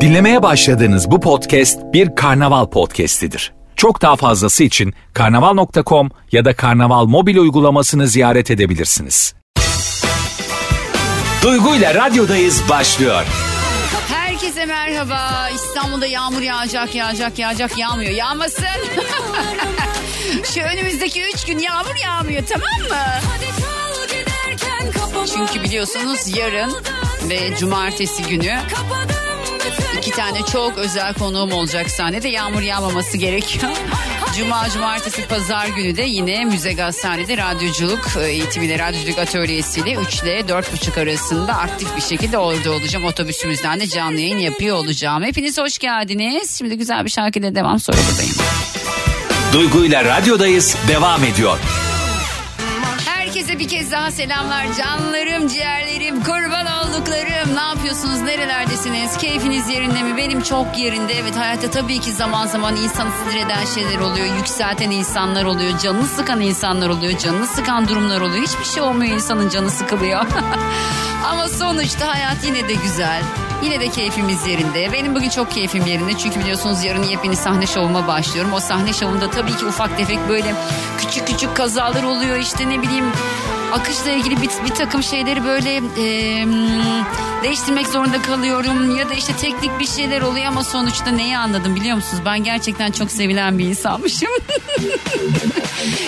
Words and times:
Dinlemeye 0.00 0.42
başladığınız 0.42 1.10
bu 1.10 1.20
podcast 1.20 1.78
bir 1.92 2.14
karnaval 2.14 2.66
podcastidir. 2.66 3.52
Çok 3.76 4.02
daha 4.02 4.16
fazlası 4.16 4.64
için 4.64 4.94
karnaval.com 5.14 6.10
ya 6.32 6.44
da 6.44 6.56
karnaval 6.56 7.04
mobil 7.04 7.36
uygulamasını 7.36 8.08
ziyaret 8.08 8.50
edebilirsiniz. 8.50 9.34
Duygu 11.42 11.74
ile 11.76 11.94
radyodayız 11.94 12.62
başlıyor. 12.68 13.24
Herkese 14.08 14.66
merhaba. 14.66 15.48
İstanbul'da 15.54 16.06
yağmur 16.06 16.40
yağacak, 16.40 16.94
yağacak, 16.94 17.38
yağacak, 17.38 17.78
yağmıyor. 17.78 18.10
Yağmasın. 18.10 18.64
Şu 20.54 20.60
önümüzdeki 20.60 21.22
üç 21.34 21.44
gün 21.44 21.58
yağmur 21.58 21.94
yağmıyor 22.04 22.42
tamam 22.46 22.88
mı? 22.88 23.06
Çünkü 25.34 25.62
biliyorsunuz 25.62 26.36
yarın 26.36 26.72
ve 27.28 27.56
cumartesi 27.56 28.22
günü 28.22 28.58
iki 29.98 30.10
tane 30.10 30.42
çok 30.52 30.78
özel 30.78 31.14
konuğum 31.14 31.52
olacak 31.52 31.90
sahnede. 31.90 32.28
Yağmur 32.28 32.62
yağmaması 32.62 33.16
gerekiyor. 33.16 33.72
Cuma, 34.38 34.70
cumartesi, 34.70 35.26
pazar 35.26 35.66
günü 35.66 35.96
de 35.96 36.02
yine 36.02 36.44
Müze 36.44 36.72
Gazhane'de 36.72 37.36
radyoculuk 37.36 38.08
eğitimiyle, 38.20 38.78
radyoculuk 38.78 39.18
atölyesiyle 39.18 39.92
3 39.94 40.22
ile 40.22 40.40
4.30 40.40 41.00
arasında 41.02 41.54
aktif 41.54 41.96
bir 41.96 42.02
şekilde 42.02 42.38
orada 42.38 42.72
olacağım. 42.72 43.04
Otobüsümüzden 43.04 43.80
de 43.80 43.86
canlı 43.86 44.20
yayın 44.20 44.38
yapıyor 44.38 44.76
olacağım. 44.76 45.22
Hepiniz 45.22 45.58
hoş 45.58 45.78
geldiniz. 45.78 46.58
Şimdi 46.58 46.78
güzel 46.78 47.04
bir 47.04 47.10
şarkıyla 47.10 47.54
devam 47.54 47.80
sonra 47.80 47.98
buradayım. 48.10 48.34
Duygu 49.52 49.84
ile 49.84 50.04
radyodayız 50.04 50.76
devam 50.88 51.24
ediyor. 51.24 51.58
Herkese 53.06 53.58
bir 53.58 53.68
kez 53.68 53.90
daha 53.90 54.10
selamlar 54.10 54.66
canlarım, 54.78 55.48
ciğerlerim, 55.48 56.24
kurban 56.24 56.66
olduklarım. 56.96 57.56
Ne 57.56 57.60
yapıyorsunuz, 57.60 58.20
nerelerdesiniz? 58.20 59.16
Keyfiniz 59.16 59.68
yerinde 59.68 60.02
mi? 60.02 60.16
Benim 60.16 60.42
çok 60.42 60.78
yerinde. 60.78 61.14
Evet 61.14 61.36
hayatta 61.36 61.70
tabii 61.70 62.00
ki 62.00 62.12
zaman 62.12 62.46
zaman 62.46 62.76
insanı 62.76 63.10
sinir 63.10 63.46
eden 63.46 63.64
şeyler 63.64 63.98
oluyor. 63.98 64.26
Yükselten 64.36 64.90
insanlar 64.90 65.44
oluyor. 65.44 65.78
Canını 65.78 66.06
sıkan 66.06 66.40
insanlar 66.40 66.88
oluyor. 66.88 67.18
Canını 67.18 67.46
sıkan 67.46 67.88
durumlar 67.88 68.20
oluyor. 68.20 68.42
Hiçbir 68.42 68.64
şey 68.64 68.82
olmuyor 68.82 69.14
insanın 69.14 69.48
canı 69.48 69.70
sıkılıyor. 69.70 70.26
Ama 71.26 71.48
sonuçta 71.48 72.08
hayat 72.08 72.44
yine 72.44 72.68
de 72.68 72.74
güzel. 72.74 73.22
Yine 73.62 73.80
de 73.80 73.88
keyfimiz 73.88 74.46
yerinde. 74.46 74.92
Benim 74.92 75.14
bugün 75.14 75.28
çok 75.28 75.50
keyfim 75.50 75.86
yerinde. 75.86 76.18
Çünkü 76.18 76.40
biliyorsunuz 76.40 76.84
yarın 76.84 77.02
yepyeni 77.02 77.36
sahne 77.36 77.66
şovuma 77.66 78.06
başlıyorum. 78.06 78.52
O 78.52 78.60
sahne 78.60 78.92
şovunda 78.92 79.30
tabii 79.30 79.56
ki 79.56 79.66
ufak 79.66 79.96
tefek 79.96 80.18
böyle 80.28 80.54
küçük 80.98 81.26
küçük 81.26 81.56
kazalar 81.56 82.02
oluyor. 82.02 82.36
İşte 82.36 82.68
ne 82.68 82.82
bileyim 82.82 83.04
akışla 83.72 84.10
ilgili 84.10 84.36
bir, 84.42 84.50
bir 84.64 84.74
takım 84.74 85.02
şeyleri 85.02 85.44
böyle 85.44 85.76
e, 85.76 86.46
değiştirmek 87.42 87.86
zorunda 87.86 88.22
kalıyorum. 88.22 88.96
Ya 88.96 89.08
da 89.08 89.14
işte 89.14 89.32
teknik 89.36 89.78
bir 89.80 89.86
şeyler 89.86 90.22
oluyor 90.22 90.46
ama 90.46 90.64
sonuçta 90.64 91.10
neyi 91.10 91.38
anladım 91.38 91.76
biliyor 91.76 91.96
musunuz? 91.96 92.22
Ben 92.26 92.44
gerçekten 92.44 92.90
çok 92.90 93.10
sevilen 93.10 93.58
bir 93.58 93.64
insanmışım. 93.64 94.28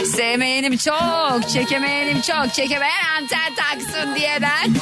Sevmeyenim 0.17 0.77
çok, 0.77 1.49
çekemeyenim 1.49 2.21
çok, 2.21 2.55
çekemeyen 2.55 3.05
anten 3.17 3.55
taksın 3.55 4.15
diye 4.15 4.39
ben. 4.43 4.75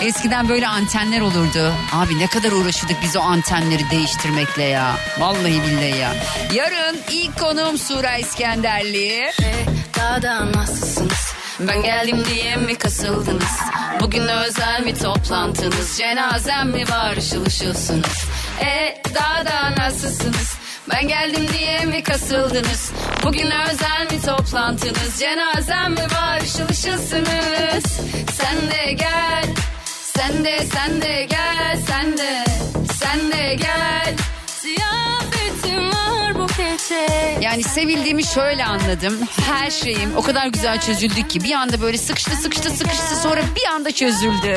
Eskiden 0.06 0.48
böyle 0.48 0.68
antenler 0.68 1.20
olurdu. 1.20 1.72
Abi 1.92 2.18
ne 2.18 2.26
kadar 2.26 2.52
uğraşırdık 2.52 2.96
biz 3.02 3.16
o 3.16 3.20
antenleri 3.20 3.90
değiştirmekle 3.90 4.62
ya. 4.62 4.96
Vallahi 5.18 5.62
billahi 5.62 5.98
ya. 5.98 6.12
Yarın 6.54 6.98
ilk 7.10 7.38
konuğum 7.38 7.78
Sura 7.78 8.16
İskenderli. 8.16 9.32
Dağda 9.98 10.52
nasılsınız? 10.52 11.31
Ben 11.60 11.82
geldim 11.82 12.24
diye 12.24 12.56
mi 12.56 12.74
kasıldınız? 12.78 13.58
Bugün 14.00 14.28
özel 14.28 14.86
bir 14.86 14.94
toplantınız? 14.94 15.98
Cenazem 15.98 16.68
mi 16.70 16.84
var 16.90 17.16
ışıl? 17.16 17.46
E 18.60 19.02
daha 19.14 19.44
da 19.46 19.82
nasılsınız? 19.84 20.54
Ben 20.90 21.08
geldim 21.08 21.46
diye 21.58 21.80
mi 21.84 22.02
kasıldınız? 22.02 22.92
Bugün 23.22 23.46
özel 23.46 24.08
bir 24.10 24.22
toplantınız? 24.22 25.18
Cenazem 25.18 25.92
mi 25.92 26.06
var 26.16 26.40
ışıl? 26.40 26.68
Sen 28.32 28.70
de 28.70 28.92
gel, 28.92 29.44
sen 30.16 30.44
de 30.44 30.66
sen 30.74 31.02
de 31.02 31.24
gel, 31.30 31.78
sen 31.86 32.18
de 32.18 32.44
sen 33.00 33.32
de 33.32 33.54
gel. 33.54 34.14
Yani 37.40 37.62
sevildiğimi 37.62 38.24
şöyle 38.24 38.64
anladım. 38.64 39.18
Her 39.46 39.70
şeyim 39.70 40.16
o 40.16 40.22
kadar 40.22 40.46
güzel 40.46 40.80
çözüldü 40.80 41.28
ki 41.28 41.44
bir 41.44 41.52
anda 41.52 41.80
böyle 41.80 41.98
sıkıştı 41.98 42.36
sıkıştı 42.36 42.70
sıkıştı 42.70 43.16
sonra 43.22 43.42
bir 43.56 43.74
anda 43.74 43.92
çözüldü. 43.92 44.56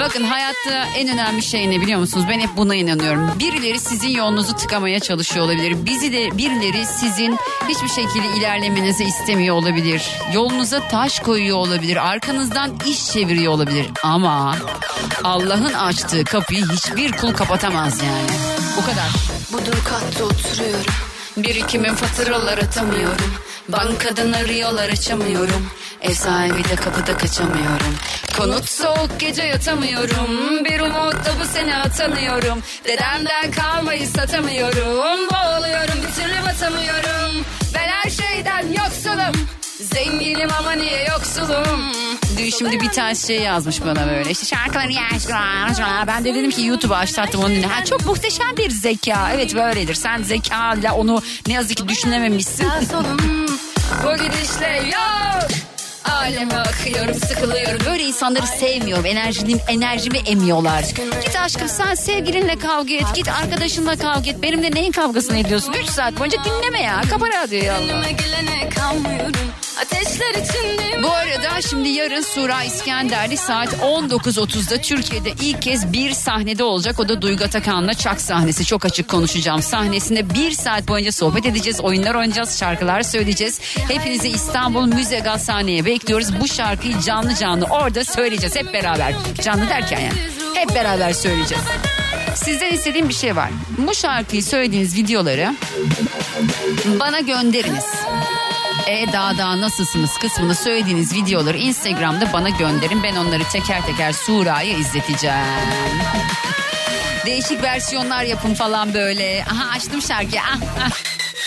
Bakın 0.00 0.24
hayatta 0.24 0.84
en 0.96 1.08
önemli 1.08 1.42
şey 1.42 1.70
ne 1.70 1.80
biliyor 1.80 2.00
musunuz? 2.00 2.26
Ben 2.30 2.40
hep 2.40 2.56
buna 2.56 2.74
inanıyorum. 2.74 3.30
Birileri 3.38 3.80
sizin 3.80 4.08
yolunuzu 4.08 4.56
tıkamaya 4.56 5.00
çalışıyor 5.00 5.46
olabilir. 5.46 5.76
Bizi 5.86 6.12
de 6.12 6.38
birileri 6.38 6.86
sizin 6.86 7.38
hiçbir 7.68 7.88
şekilde 7.88 8.38
ilerlemenizi 8.38 9.04
istemiyor 9.04 9.56
olabilir. 9.56 10.10
Yolunuza 10.34 10.88
taş 10.88 11.20
koyuyor 11.20 11.56
olabilir. 11.56 12.08
Arkanızdan 12.10 12.78
iş 12.86 13.06
çeviriyor 13.06 13.52
olabilir. 13.52 13.86
Ama 14.02 14.56
Allah'ın 15.24 15.72
açtığı 15.72 16.24
kapıyı 16.24 16.68
hiçbir 16.68 17.12
kul 17.12 17.32
kapatamaz 17.32 18.02
yani. 18.02 18.30
Bu 18.76 18.80
kadar. 18.80 19.10
Budur 19.52 19.78
katta 19.84 20.24
oturuyorum. 20.24 20.84
Birikimin 21.42 21.94
faturalar 21.94 22.58
atamıyorum. 22.58 23.34
Bankadan 23.68 24.32
arıyorlar 24.32 24.88
açamıyorum. 24.88 25.70
Ev 26.02 26.14
sahibi 26.14 26.64
de 26.64 26.76
kapıda 26.76 27.16
kaçamıyorum. 27.18 27.94
Konut 28.36 28.68
soğuk 28.68 29.10
gece 29.20 29.42
yatamıyorum. 29.42 30.64
Bir 30.64 30.80
umut 30.80 31.14
da 31.14 31.32
bu 31.40 31.44
sene 31.44 31.76
atanıyorum. 31.76 32.62
Dedemden 32.84 33.50
kalmayı 33.50 34.06
satamıyorum. 34.08 35.18
Boğuluyorum 35.18 35.98
bir 36.02 36.22
türlü 36.22 36.46
batamıyorum. 36.46 37.44
Ben 37.74 37.88
her 37.88 38.10
şeyden 38.10 38.66
yoksulum. 38.72 39.59
Zenginim 39.80 40.48
ama 40.58 40.72
niye 40.72 41.04
yoksulum? 41.08 41.80
Dün 42.38 42.50
şimdi 42.50 42.80
bir 42.80 42.88
tane 42.88 43.14
şey 43.14 43.40
yazmış 43.40 43.84
bana 43.84 44.06
böyle. 44.08 44.30
İşte 44.30 44.46
şarkıları 44.46 44.92
yaşlar. 44.92 46.06
Ben 46.06 46.24
de 46.24 46.34
dedim 46.34 46.50
ki 46.50 46.62
YouTube'a 46.62 46.96
açtım 46.96 47.40
onu. 47.44 47.52
Ha, 47.72 47.84
çok 47.84 48.06
muhteşem 48.06 48.56
bir 48.56 48.70
zeka. 48.70 49.30
Evet 49.34 49.54
böyledir. 49.54 49.94
Sen 49.94 50.22
zekayla 50.22 50.94
onu 50.94 51.22
ne 51.46 51.52
yazık 51.52 51.76
ki 51.76 51.88
düşünememişsin. 51.88 52.68
Bu 54.04 54.16
gidişle 54.16 54.82
yok. 54.92 55.48
Aleme 56.04 56.54
akıyorum 56.54 57.14
sıkılıyorum. 57.14 57.86
Böyle 57.86 58.02
insanları 58.02 58.46
sevmiyorum. 58.46 59.06
Enerjimi, 59.06 59.52
enerjimi 59.68 60.18
emiyorlar. 60.18 60.82
Git 61.24 61.36
aşkım 61.40 61.68
sen 61.68 61.94
sevgilinle 61.94 62.58
kavga 62.58 62.94
et. 62.94 63.06
Git 63.14 63.28
arkadaşınla 63.28 63.96
kavga 63.96 64.30
et. 64.30 64.42
Benimle 64.42 64.70
neyin 64.74 64.92
kavgasını 64.92 65.38
ediyorsun? 65.38 65.72
3 65.82 65.86
saat 65.86 66.18
boyunca 66.18 66.38
dinleme 66.44 66.80
ya. 66.82 67.00
Kapa 67.10 67.26
radyoyu 67.28 67.72
Allah. 67.72 68.10
Gelene 68.10 68.68
kalmıyorum. 68.68 69.49
Ateşler 69.82 70.30
içindeyim. 70.30 71.02
Bu 71.02 71.10
arada 71.10 71.62
şimdi 71.70 71.88
yarın 71.88 72.20
Sura 72.20 72.64
İskenderli 72.64 73.36
saat 73.36 73.68
19.30'da 73.68 74.80
Türkiye'de 74.80 75.30
ilk 75.40 75.62
kez 75.62 75.92
bir 75.92 76.12
sahnede 76.12 76.64
olacak. 76.64 77.00
O 77.00 77.08
da 77.08 77.22
Duygu 77.22 77.44
Atakan'la 77.44 77.94
Çak 77.94 78.20
sahnesi. 78.20 78.64
Çok 78.64 78.84
açık 78.84 79.08
konuşacağım. 79.08 79.62
Sahnesinde 79.62 80.34
bir 80.34 80.50
saat 80.50 80.88
boyunca 80.88 81.12
sohbet 81.12 81.46
edeceğiz. 81.46 81.80
Oyunlar 81.80 82.14
oynayacağız. 82.14 82.58
Şarkılar 82.58 83.02
söyleyeceğiz. 83.02 83.60
Hepinizi 83.88 84.28
İstanbul 84.28 84.86
Müze 84.86 85.18
Gazhane'ye 85.18 85.84
bekliyoruz. 85.84 86.40
Bu 86.40 86.48
şarkıyı 86.48 87.00
canlı 87.00 87.34
canlı 87.34 87.64
orada 87.64 88.04
söyleyeceğiz. 88.04 88.56
Hep 88.56 88.72
beraber. 88.74 89.14
Canlı 89.42 89.68
derken 89.68 90.00
yani. 90.00 90.18
Hep 90.54 90.74
beraber 90.74 91.12
söyleyeceğiz. 91.12 91.64
Sizden 92.34 92.72
istediğim 92.72 93.08
bir 93.08 93.14
şey 93.14 93.36
var. 93.36 93.50
Bu 93.78 93.94
şarkıyı 93.94 94.44
söylediğiniz 94.44 94.96
videoları 94.96 95.54
bana 97.00 97.20
gönderiniz. 97.20 97.84
E 98.90 99.12
daha 99.12 99.60
nasılsınız 99.60 100.18
kısmını 100.18 100.54
söylediğiniz 100.54 101.14
videoları 101.14 101.58
Instagram'da 101.58 102.32
bana 102.32 102.48
gönderin. 102.48 103.02
Ben 103.02 103.16
onları 103.16 103.44
teker 103.44 103.86
teker 103.86 104.12
Sura'ya 104.12 104.76
izleteceğim. 104.78 105.36
Değişik 107.26 107.62
versiyonlar 107.62 108.22
yapın 108.22 108.54
falan 108.54 108.94
böyle. 108.94 109.44
Aha 109.52 109.70
açtım 109.76 110.02
şarkıyı. 110.02 110.40
Ah, 110.40 110.58
ah. 110.80 110.90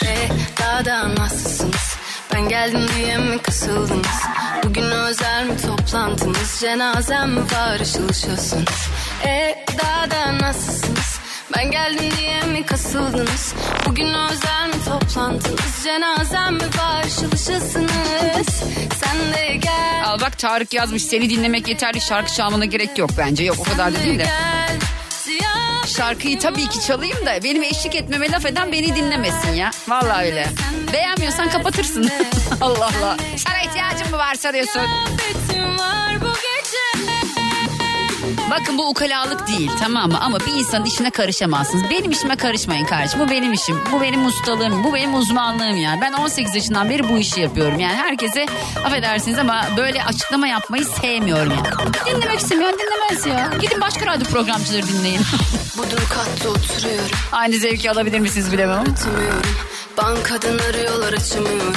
E, 0.07 0.30
dağda 0.62 1.16
nasılsınız? 1.16 1.95
Ben 2.34 2.50
geldim 2.50 2.88
diye 2.98 3.18
mi 3.18 3.38
kasıldınız? 3.38 4.22
Bugün 4.63 4.84
özel 4.92 5.45
mi 5.45 5.62
toplantınız? 5.62 6.57
Cenazem 6.62 7.31
mi 7.31 7.42
var 7.42 7.80
ışıl? 7.80 8.10
E, 9.25 9.66
dağda 9.78 10.38
nasılsınız? 10.38 11.03
Ben 11.56 11.72
geldim 11.72 12.10
diye 12.18 12.42
mi 12.42 12.66
kasıldınız? 12.66 13.54
Bugün 13.90 14.08
özel 14.08 14.68
mi 14.68 14.86
toplantınız? 14.86 15.84
Cenazem 15.84 16.54
mi 16.54 16.64
var? 16.64 17.04
Sen 19.04 19.18
de 19.34 19.56
gel. 19.56 20.04
Al 20.06 20.20
bak 20.22 20.40
Tarık 20.40 20.74
yazmış 20.74 21.04
seni 21.04 21.30
dinlemek 21.30 21.68
yeterli 21.68 22.02
şarkı 22.02 22.34
çalmana 22.34 22.66
gerek 22.66 22.98
yok 22.98 23.10
bence. 23.18 23.44
Yok 23.44 23.58
o 23.60 23.64
kadar 23.64 23.94
da 23.96 24.04
değil 24.04 24.20
de. 24.20 24.24
Gel. 24.24 24.80
Şarkıyı 25.98 26.40
tabii 26.40 26.70
ki 26.70 26.82
çalayım 26.88 27.26
da 27.26 27.44
benim 27.44 27.64
eşlik 27.64 27.96
etmeme 27.96 28.32
laf 28.32 28.46
eden 28.46 28.72
beni 28.72 28.96
dinlemesin 28.96 29.52
ya. 29.54 29.72
Vallahi 29.88 30.26
öyle. 30.26 30.48
Beğenmiyorsan 30.94 31.50
kapatırsın. 31.50 32.12
Allah 32.62 32.86
Allah. 32.86 33.18
Sana 33.38 33.62
ihtiyacın 33.62 34.12
mı 34.12 34.18
var 34.18 34.36
sanıyorsun? 34.36 34.82
muhabbetim 34.82 35.78
var 35.80 36.22
bu 36.22 36.26
gece. 36.34 36.62
Bakın 38.52 38.78
bu 38.78 38.90
ukalalık 38.90 39.48
değil 39.48 39.72
tamam 39.80 40.12
mı? 40.12 40.18
Ama 40.22 40.40
bir 40.40 40.54
insanın 40.54 40.86
işine 40.86 41.10
karışamazsınız. 41.10 41.84
Benim 41.90 42.12
işime 42.12 42.36
karışmayın 42.36 42.86
kardeşim. 42.86 43.20
Bu 43.20 43.30
benim 43.30 43.54
işim. 43.54 43.80
Bu 43.92 44.02
benim 44.02 44.25
ustalığım. 44.25 44.84
Bu 44.84 44.94
benim 44.94 45.14
uzmanlığım 45.16 45.78
yani. 45.78 46.02
Ben 46.02 46.14
18 46.14 46.56
yaşından 46.56 46.90
beri 46.90 47.10
bu 47.10 47.18
işi 47.18 47.42
yapıyorum. 47.42 47.80
Yani 47.80 47.96
herkese 47.96 48.46
affedersiniz 48.86 49.40
ama 49.40 49.66
böyle 49.78 50.04
açıklama 50.04 50.48
yapmayı 50.48 50.86
sevmiyorum 50.86 51.52
yani. 51.52 51.68
Dinlemek 52.06 52.40
istemiyorum 52.40 52.78
dinlemez 52.80 53.25
ya. 53.25 53.52
Gidin 53.62 53.81
başka 53.81 54.06
radyo 54.06 54.26
programcıları 54.28 54.88
dinleyin. 54.88 55.22
Bodrum 55.78 56.04
katta 56.10 56.50
oturuyorum. 56.50 57.18
Aynı 57.31 57.56
zevki 57.56 57.92
alabilir 57.92 58.19
misiniz 58.19 58.52
bilemem. 58.52 58.84
Bankadan 59.98 60.58
arıyorlar 60.69 61.14
açamıyorum. 61.14 61.76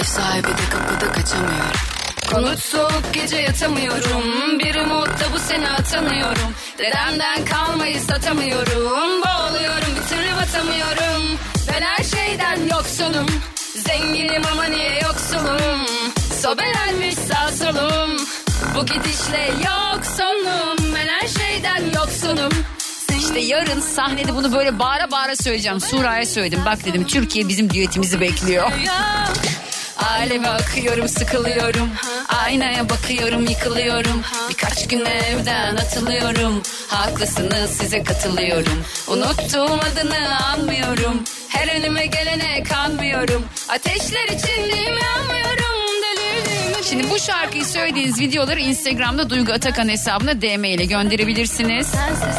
Ev 0.00 0.04
sahibi 0.04 0.48
de 0.48 0.68
kapıda 0.70 1.12
kaçamıyorum. 1.12 1.91
Konut 2.32 2.58
soğuk 2.58 3.02
gece 3.12 3.36
yatamıyorum. 3.36 4.58
Bir 4.58 4.74
umutla 4.74 5.26
bu 5.34 5.38
sene 5.38 5.70
atanıyorum. 5.70 6.54
Dedemden 6.78 7.44
kalmayı 7.44 8.00
satamıyorum. 8.00 9.22
Boğuluyorum 9.22 9.88
bir 9.96 10.08
türlü 10.16 10.36
batamıyorum. 10.36 11.38
Ben 11.68 11.82
her 11.82 12.04
şeyden 12.04 12.58
yoksunum. 12.76 13.26
Zenginim 13.76 14.42
ama 14.52 14.64
niye 14.64 15.00
yoksulum? 15.02 15.86
Sobelenmiş 16.42 17.14
sağ 17.14 17.48
solum. 17.48 18.16
Bu 18.76 18.86
gidişle 18.86 19.50
yok 19.64 20.00
sonum. 20.16 20.94
Ben 20.94 21.06
her 21.08 21.28
şeyden 21.28 21.82
yoksunum. 21.94 22.52
İşte 23.18 23.40
yarın 23.40 23.80
sahnede 23.80 24.34
bunu 24.36 24.52
böyle 24.52 24.78
bağıra 24.78 25.10
bağıra 25.10 25.36
söyleyeceğim. 25.36 25.80
Sura'ya 25.80 26.26
söyledim. 26.26 26.60
Bak 26.66 26.84
dedim 26.84 27.06
Türkiye 27.06 27.48
bizim 27.48 27.70
düetimizi 27.70 28.20
bekliyor. 28.20 28.72
Aleme 29.96 30.48
akıyorum 30.48 31.08
sıkılıyorum. 31.08 31.90
Aynaya 32.44 32.90
bakıyorum 32.90 33.46
yıkılıyorum. 33.46 34.22
Birkaç 34.50 34.88
gün 34.88 35.04
evden 35.06 35.76
atılıyorum. 35.76 36.62
Haklısınız 36.88 37.70
size 37.70 38.04
katılıyorum. 38.04 38.84
Unuttuğum 39.08 39.80
adını 39.92 40.44
anmıyorum. 40.44 41.24
Her 41.48 41.80
önüme 41.80 42.06
gelene 42.06 42.62
kanmıyorum. 42.62 43.44
Ateşler 43.68 44.24
içindeyim 44.24 44.98
yanmıyorum 44.98 45.71
Şimdi 46.84 47.10
bu 47.10 47.18
şarkıyı 47.18 47.64
söylediğiniz 47.64 48.20
videoları 48.20 48.60
Instagram'da 48.60 49.30
Duygu 49.30 49.52
Atakan 49.52 49.88
hesabına 49.88 50.42
DM 50.42 50.64
ile 50.64 50.84
gönderebilirsiniz. 50.84 51.92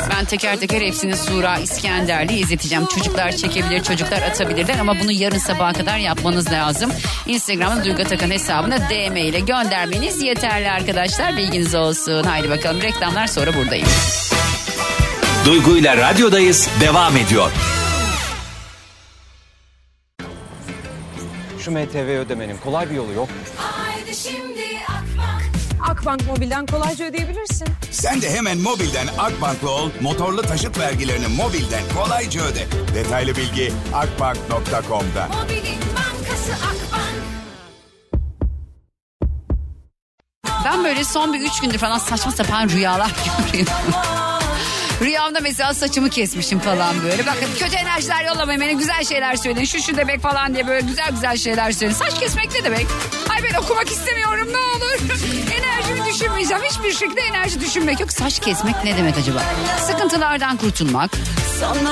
Ben 0.10 0.26
teker 0.26 0.60
teker 0.60 0.82
hepsini 0.82 1.18
Sura 1.18 1.58
İskender'le 1.58 2.30
izleteceğim. 2.32 2.86
Çocuklar 2.86 3.32
çekebilir, 3.32 3.84
çocuklar 3.84 4.22
atabilirler 4.22 4.80
ama 4.80 5.00
bunu 5.00 5.12
yarın 5.12 5.38
sabaha 5.38 5.74
kadar 5.74 5.98
yapmanız 5.98 6.52
lazım. 6.52 6.92
Instagram'da 7.28 7.86
Duygu 7.86 8.02
Atakan 8.02 8.32
hesabına 8.32 8.78
DM 8.90 9.16
ile 9.16 9.40
göndermeniz 9.40 10.24
yeterli 10.24 10.72
arkadaşlar. 10.72 11.38
Bilginiz 11.38 11.76
olsun. 11.76 12.24
Haydi 12.24 12.50
bakalım 12.50 12.82
reklamlar 12.82 13.28
sonra 13.28 13.56
buradayım. 13.56 13.88
Duygu 15.46 15.78
ile 15.78 15.98
radyodayız 15.98 16.70
devam 16.82 17.18
ediyor. 17.18 17.52
Şu 21.66 21.72
MTV 21.72 22.20
ödemenin 22.20 22.58
kolay 22.58 22.90
bir 22.90 22.96
yolu 22.96 23.14
yok. 23.14 23.30
mu? 23.30 23.36
Akbank 25.90 26.28
Mobil'den 26.28 26.66
kolayca 26.66 27.06
ödeyebilirsin. 27.06 27.68
Sen 27.92 28.22
de 28.22 28.30
hemen 28.30 28.58
mobilden 28.58 29.08
Akbank'la 29.18 29.70
ol, 29.70 29.90
motorlu 30.02 30.42
taşıt 30.42 30.80
vergilerini 30.80 31.28
mobilden 31.28 31.84
kolayca 31.98 32.42
öde. 32.42 32.68
Detaylı 32.96 33.36
bilgi 33.36 33.74
akbank.com'da. 33.94 35.30
Ben 40.66 40.84
böyle 40.84 41.04
son 41.04 41.34
bir 41.34 41.42
üç 41.42 41.60
gündür 41.62 41.78
falan 41.78 41.98
saçma 41.98 42.32
sapan 42.32 42.70
rüyalar 42.70 43.12
görüyorum. 43.52 43.74
Rüyamda 45.04 45.40
mesela 45.40 45.74
saçımı 45.74 46.10
kesmişim 46.10 46.60
falan 46.60 47.04
böyle. 47.04 47.26
Bakın 47.26 47.48
kötü 47.60 47.76
enerjiler 47.76 48.26
yollamayın 48.26 48.62
beni 48.62 48.78
güzel 48.78 49.04
şeyler 49.04 49.36
söyleyin. 49.36 49.66
Şu 49.66 49.80
şu 49.80 49.98
demek 49.98 50.22
falan 50.22 50.54
diye 50.54 50.68
böyle 50.68 50.82
güzel 50.88 51.10
güzel 51.12 51.38
şeyler 51.38 51.72
söyleyin. 51.72 52.00
Saç 52.00 52.20
kesmek 52.20 52.54
ne 52.54 52.64
demek? 52.64 52.88
Ay 53.30 53.44
ben 53.44 53.58
okumak 53.62 53.92
istemiyorum 53.92 54.48
ne 54.52 54.58
olur. 54.58 55.00
Enerjimi 55.58 56.06
düşünmeyeceğim. 56.14 56.64
Hiçbir 56.64 56.94
şekilde 56.94 57.22
enerji 57.22 57.60
düşünmek 57.62 58.00
yok. 58.00 58.12
Saç 58.12 58.40
kesmek 58.40 58.84
ne 58.84 58.98
demek 58.98 59.18
acaba? 59.18 59.44
Sıkıntılardan 59.88 60.58
kurtulmak. 60.58 61.12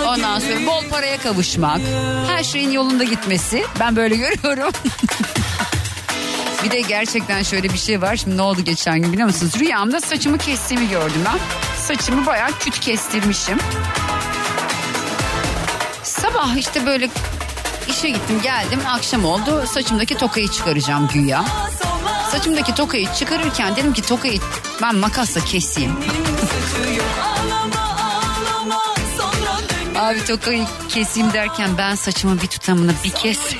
Ondan 0.08 0.40
sonra 0.40 0.66
bol 0.66 0.90
paraya 0.90 1.18
kavuşmak. 1.18 1.82
Her 2.28 2.44
şeyin 2.44 2.72
yolunda 2.72 3.04
gitmesi. 3.04 3.64
Ben 3.80 3.96
böyle 3.96 4.16
görüyorum. 4.16 4.72
Bir 6.64 6.72
de 6.72 6.82
gerçekten 6.82 7.44
şöyle 7.44 7.70
bir 7.74 7.78
şey 7.78 8.02
var. 8.02 8.16
Şimdi 8.16 8.38
ne 8.38 8.42
oldu 8.42 8.62
geçen 8.62 9.00
gün 9.02 9.14
biliyor 9.14 9.28
musunuz? 9.28 9.54
Rüyamda 9.60 10.02
saçımı 10.02 10.38
kestiğimi 10.38 10.90
gördüm 10.90 11.22
ben. 11.26 11.40
Saçımı 11.96 12.26
bayağı 12.26 12.52
küt 12.60 12.80
kestirmişim. 12.80 13.58
Sabah 16.04 16.56
işte 16.56 16.86
böyle 16.86 17.10
işe 17.90 18.10
gittim 18.10 18.42
geldim 18.44 18.80
akşam 18.88 19.26
oldu. 19.26 19.64
Saçımdaki 19.68 20.18
tokayı 20.18 20.48
çıkaracağım 20.48 21.08
güya. 21.14 21.46
Saçımdaki 22.32 22.76
tokayı 22.76 23.14
çıkarırken 23.14 23.76
dedim 23.76 23.94
ki 23.94 24.02
tokayı 24.02 24.40
ben 24.82 24.96
makasla 24.96 25.42
keseyim. 25.42 25.92
Abi 29.96 30.26
tokayı 30.26 30.66
keseyim 30.90 31.34
derken 31.34 31.78
ben 31.78 31.96
saçımın 31.96 32.42
bir 32.42 32.48
tutamını 32.48 32.94
bir 33.04 33.12
kes. 33.12 33.40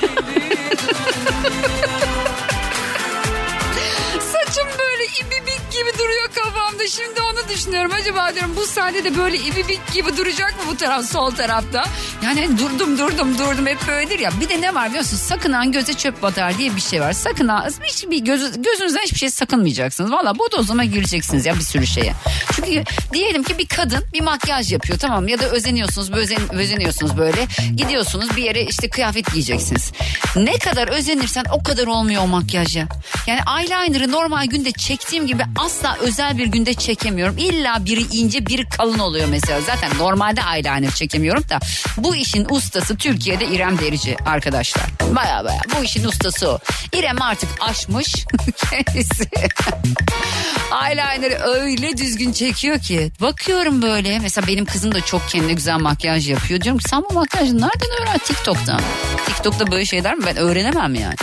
Saçım 4.32 4.68
böyle 4.78 5.04
ibibik 5.04 5.70
gibi 5.72 5.98
duruyor 5.98 6.28
kafamda. 6.34 6.88
Şimdi 6.88 7.20
onu 7.42 7.48
düşünüyorum. 7.48 7.90
Acaba 8.00 8.34
diyorum 8.34 8.52
bu 8.56 8.66
sahnede 8.66 9.16
böyle 9.16 9.36
ibibik 9.36 9.92
gibi 9.92 10.16
duracak 10.16 10.50
mı 10.56 10.62
bu 10.70 10.76
taraf 10.76 11.04
sol 11.04 11.30
tarafta? 11.30 11.84
Yani 12.24 12.40
hani 12.40 12.58
durdum 12.58 12.98
durdum 12.98 13.38
durdum 13.38 13.66
hep 13.66 13.78
böyledir 13.88 14.18
ya. 14.18 14.30
Bir 14.40 14.48
de 14.48 14.60
ne 14.60 14.74
var 14.74 14.88
biliyor 14.88 15.04
musun? 15.04 15.16
Sakınan 15.16 15.72
göze 15.72 15.94
çöp 15.94 16.22
batar 16.22 16.58
diye 16.58 16.76
bir 16.76 16.80
şey 16.80 17.00
var. 17.00 17.12
Sakınan 17.12 17.70
hiçbir 17.84 18.18
göz, 18.18 18.62
gözünüzden 18.62 19.00
hiçbir 19.00 19.18
şey 19.18 19.30
sakınmayacaksınız. 19.30 20.12
Valla 20.12 20.38
bodozlama 20.38 20.84
gireceksiniz 20.84 21.46
ya 21.46 21.54
bir 21.54 21.60
sürü 21.60 21.86
şeye. 21.86 22.12
Çünkü 22.56 22.84
diyelim 23.12 23.42
ki 23.42 23.58
bir 23.58 23.66
kadın 23.66 24.04
bir 24.12 24.20
makyaj 24.20 24.72
yapıyor 24.72 24.98
tamam? 24.98 25.28
Ya 25.28 25.38
da 25.40 25.48
özeniyorsunuz 25.48 26.12
böyle 26.12 26.36
özeniyorsunuz 26.52 27.16
böyle. 27.18 27.46
Gidiyorsunuz 27.76 28.36
bir 28.36 28.42
yere 28.42 28.64
işte 28.64 28.88
kıyafet 28.88 29.32
giyeceksiniz. 29.32 29.92
Ne 30.36 30.58
kadar 30.58 30.88
özenirsen 30.88 31.44
o 31.52 31.62
kadar 31.62 31.86
olmuyor 31.86 32.22
o 32.22 32.26
makyaj 32.26 32.76
ya. 32.76 32.88
Yani 33.26 33.40
eyeliner'ı 33.60 34.12
normal 34.12 34.46
günde 34.46 34.72
çektiğim 34.72 35.26
gibi 35.26 35.42
asla 35.56 35.96
özel 36.00 36.38
bir 36.38 36.46
günde 36.46 36.74
çekemiyorum. 36.74 37.31
İlla 37.38 37.84
biri 37.84 38.00
ince 38.12 38.46
biri 38.46 38.68
kalın 38.68 38.98
oluyor 38.98 39.28
mesela. 39.28 39.60
Zaten 39.60 39.90
normalde 39.98 40.40
eyeliner 40.54 40.90
çekemiyorum 40.90 41.42
da 41.48 41.58
bu 41.96 42.16
işin 42.16 42.46
ustası 42.50 42.96
Türkiye'de 42.96 43.46
İrem 43.46 43.78
Derici 43.78 44.16
arkadaşlar. 44.26 44.84
Baya 45.16 45.44
baya 45.44 45.60
bu 45.78 45.84
işin 45.84 46.04
ustası 46.04 46.48
o. 46.50 46.58
İrem 46.92 47.22
artık 47.22 47.48
aşmış 47.60 48.14
kendisi. 48.70 49.30
Eyeliner'ı 50.88 51.38
öyle 51.42 51.96
düzgün 51.96 52.32
çekiyor 52.32 52.78
ki. 52.78 53.12
Bakıyorum 53.20 53.82
böyle 53.82 54.18
mesela 54.18 54.46
benim 54.46 54.64
kızım 54.64 54.94
da 54.94 55.00
çok 55.00 55.28
kendine 55.28 55.52
güzel 55.52 55.78
makyaj 55.78 56.30
yapıyor. 56.30 56.60
Diyorum 56.60 56.78
ki 56.78 56.88
sen 56.88 57.02
bu 57.10 57.14
makyajı 57.14 57.56
nereden 57.56 58.02
öğren? 58.02 58.18
TikTok'tan. 58.18 58.80
TikTok'ta 59.26 59.70
böyle 59.70 59.84
şeyler 59.84 60.14
mi? 60.14 60.24
Ben 60.26 60.36
öğrenemem 60.36 60.94
yani. 60.94 61.14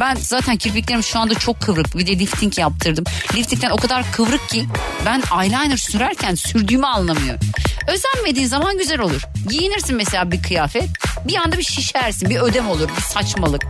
Ben 0.00 0.14
zaten 0.20 0.56
kirpiklerim 0.56 1.02
şu 1.02 1.18
anda 1.18 1.34
çok 1.34 1.60
kıvrık. 1.60 1.98
Bir 1.98 2.06
de 2.06 2.18
lifting 2.18 2.58
yaptırdım. 2.58 3.04
Liftingden 3.34 3.70
o 3.70 3.76
kadar 3.76 4.12
kıvrık 4.12 4.48
ki 4.48 4.66
ben 5.06 5.22
eyeliner 5.44 5.76
sürerken 5.76 6.34
sürdüğümü 6.34 6.86
anlamıyorum. 6.86 7.40
Özenmediğin 7.88 8.46
zaman 8.46 8.78
güzel 8.78 9.00
olur. 9.00 9.22
Giyinirsin 9.48 9.96
mesela 9.96 10.32
bir 10.32 10.42
kıyafet. 10.42 10.88
Bir 11.28 11.36
anda 11.36 11.58
bir 11.58 11.62
şişersin. 11.62 12.30
Bir 12.30 12.40
ödem 12.40 12.68
olur. 12.68 12.88
Bir 12.96 13.02
saçmalık. 13.02 13.64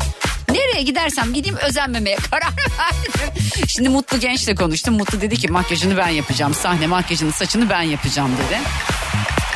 Nereye 0.51 0.83
gidersem 0.83 1.35
gideyim 1.35 1.57
özenmemeye 1.57 2.17
karar 2.31 2.43
verdim. 2.79 3.43
Şimdi 3.69 3.89
Mutlu 3.89 4.21
Genç'le 4.21 4.57
konuştum. 4.59 4.95
Mutlu 4.95 5.21
dedi 5.21 5.37
ki 5.37 5.49
makyajını 5.49 5.97
ben 5.97 6.09
yapacağım. 6.09 6.55
Sahne 6.55 6.87
makyajını 6.87 7.33
saçını 7.33 7.71
ben 7.71 7.83
yapacağım 7.83 8.31
dedi. 8.33 8.59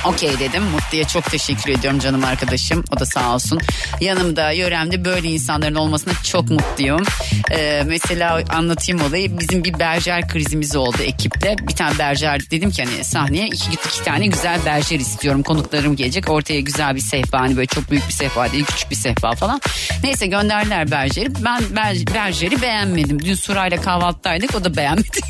Okey 0.05 0.39
dedim. 0.39 0.63
Mutlu'ya 0.63 1.05
çok 1.05 1.25
teşekkür 1.31 1.71
ediyorum 1.73 2.01
canım 2.01 2.25
arkadaşım. 2.25 2.85
O 2.97 3.01
da 3.01 3.07
sağ 3.07 3.35
olsun. 3.35 3.61
Yanımda, 4.01 4.51
yöremde 4.51 5.05
böyle 5.05 5.29
insanların 5.29 5.75
olmasına 5.75 6.13
çok 6.25 6.51
mutluyum. 6.51 7.03
Ee, 7.51 7.83
mesela 7.87 8.43
anlatayım 8.49 9.03
olayı. 9.03 9.39
Bizim 9.39 9.65
bir 9.65 9.79
berjer 9.79 10.29
krizimiz 10.29 10.77
oldu 10.77 10.97
ekipte. 11.03 11.57
Bir 11.69 11.75
tane 11.77 11.99
berjer 11.99 12.51
dedim 12.51 12.71
ki 12.71 12.85
hani 12.85 13.05
sahneye 13.05 13.47
iki, 13.47 13.73
iki 13.73 14.05
tane 14.05 14.27
güzel 14.27 14.65
berjer 14.65 15.01
istiyorum. 15.01 15.43
Konuklarım 15.43 15.97
gelecek. 15.97 16.31
Ortaya 16.31 16.61
güzel 16.61 16.95
bir 16.97 17.01
sehpa. 17.01 17.41
Hani 17.41 17.57
böyle 17.57 17.67
çok 17.67 17.91
büyük 17.91 18.09
bir 18.09 18.15
sehpa 18.15 18.53
değil 18.53 18.65
küçük 18.65 18.91
bir 18.91 18.97
sehpa 18.97 19.33
falan. 19.35 19.61
Neyse 20.03 20.27
gönderdiler 20.27 20.78
berjeri. 20.87 21.29
Ben 21.45 21.63
ber- 21.63 22.15
berjeri 22.15 22.63
beğenmedim. 22.63 23.23
Dün 23.25 23.35
Suray'la 23.35 23.81
kahvaltıdaydık. 23.81 24.55
O 24.55 24.65
da 24.65 24.77
beğenmedi. 24.77 25.21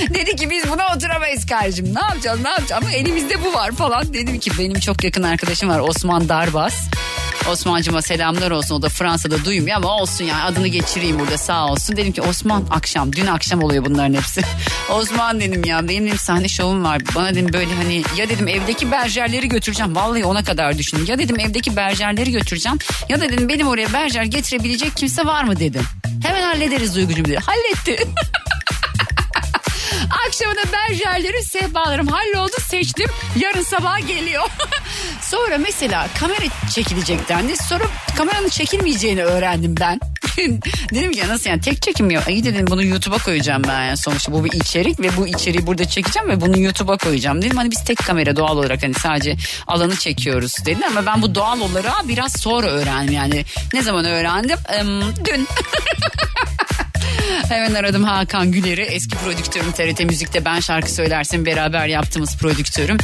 Dedi 0.14 0.36
ki 0.36 0.50
biz 0.50 0.70
buna 0.70 0.94
oturamayız 0.96 1.46
kardeşim. 1.46 1.94
Ne 1.94 2.00
yapacağız 2.00 2.40
ne 2.42 2.48
yapacağız 2.48 2.82
ama 2.82 2.92
elimizde 2.92 3.44
bu 3.44 3.54
var 3.54 3.72
falan. 3.72 4.14
Dedim 4.14 4.38
ki 4.38 4.50
benim 4.58 4.80
çok 4.80 5.04
yakın 5.04 5.22
arkadaşım 5.22 5.68
var 5.68 5.78
Osman 5.80 6.28
Darbas. 6.28 6.74
Osman'cıma 7.50 8.02
selamlar 8.02 8.50
olsun. 8.50 8.74
O 8.74 8.82
da 8.82 8.88
Fransa'da 8.88 9.44
duymuyor 9.44 9.76
ama 9.76 9.88
olsun 9.88 10.24
yani 10.24 10.42
adını 10.42 10.68
geçireyim 10.68 11.18
burada 11.18 11.38
sağ 11.38 11.66
olsun. 11.66 11.96
Dedim 11.96 12.12
ki 12.12 12.22
Osman 12.22 12.66
akşam 12.70 13.12
dün 13.12 13.26
akşam 13.26 13.62
oluyor 13.62 13.84
bunların 13.84 14.14
hepsi. 14.14 14.42
Osman 14.90 15.40
dedim 15.40 15.64
ya 15.64 15.88
benim 15.88 16.06
dedim 16.06 16.18
sahne 16.18 16.48
şovum 16.48 16.84
var. 16.84 17.02
Bana 17.14 17.30
dedim 17.30 17.52
böyle 17.52 17.74
hani 17.74 18.02
ya 18.16 18.28
dedim 18.28 18.48
evdeki 18.48 18.90
berjerleri 18.90 19.48
götüreceğim. 19.48 19.96
Vallahi 19.96 20.24
ona 20.24 20.44
kadar 20.44 20.78
düşündüm. 20.78 21.04
Ya 21.08 21.18
dedim 21.18 21.40
evdeki 21.40 21.76
berjerleri 21.76 22.30
götüreceğim. 22.32 22.78
Ya 23.08 23.20
da 23.20 23.28
dedim 23.28 23.48
benim 23.48 23.68
oraya 23.68 23.92
berjer 23.92 24.24
getirebilecek 24.24 24.96
kimse 24.96 25.26
var 25.26 25.44
mı 25.44 25.58
dedim. 25.58 25.82
Hemen 26.22 26.42
hallederiz 26.42 26.96
Duygucuğum 26.96 27.24
dedi. 27.24 27.38
Halletti. 27.46 28.08
Akşamına 30.32 30.72
berjerlerim, 30.72 31.42
sehpalarım 31.42 32.06
halloldu 32.06 32.56
seçtim. 32.60 33.10
Yarın 33.36 33.62
sabah 33.62 34.08
geliyor. 34.08 34.42
Sonra 35.20 35.58
mesela 35.58 36.08
kamera 36.20 36.46
çekilecek 36.74 37.28
dendi. 37.28 37.56
Sonra 37.56 37.84
kameranın 38.16 38.48
çekilmeyeceğini 38.48 39.24
öğrendim 39.24 39.74
ben. 39.80 40.00
dedim 40.94 41.12
ki 41.12 41.28
nasıl 41.28 41.50
yani 41.50 41.60
tek 41.60 41.82
çekim 41.82 42.10
yok. 42.10 42.24
İyi 42.28 42.44
dedim 42.44 42.66
bunu 42.66 42.84
YouTube'a 42.84 43.18
koyacağım 43.18 43.62
ben 43.68 43.84
yani 43.84 43.96
sonuçta 43.96 44.32
bu 44.32 44.44
bir 44.44 44.52
içerik 44.52 45.00
ve 45.00 45.16
bu 45.16 45.26
içeriği 45.26 45.66
burada 45.66 45.84
çekeceğim 45.84 46.28
ve 46.28 46.40
bunu 46.40 46.58
YouTube'a 46.58 46.96
koyacağım. 46.96 47.42
Dedim 47.42 47.56
hani 47.56 47.70
biz 47.70 47.84
tek 47.84 47.98
kamera 47.98 48.36
doğal 48.36 48.56
olarak 48.56 48.82
hani 48.82 48.94
sadece 48.94 49.36
alanı 49.66 49.96
çekiyoruz 49.96 50.66
dedi 50.66 50.86
ama 50.86 51.06
ben 51.06 51.22
bu 51.22 51.34
doğal 51.34 51.60
olarak 51.60 52.08
biraz 52.08 52.32
sonra 52.32 52.66
öğrendim 52.66 53.14
yani. 53.14 53.44
Ne 53.74 53.82
zaman 53.82 54.04
öğrendim? 54.04 54.58
Ee, 54.72 54.84
dün. 55.24 55.48
Hemen 57.48 57.74
aradım 57.74 58.04
Hakan 58.04 58.52
Güler'i 58.52 58.80
eski 58.82 59.16
prodüktörüm 59.16 59.72
TRT 59.72 60.00
Müzik'te 60.04 60.44
ben 60.44 60.60
şarkı 60.60 60.90
söylersin 60.90 61.46
beraber 61.46 61.86
yaptığımız 61.86 62.36
prodüktörüm. 62.36 62.96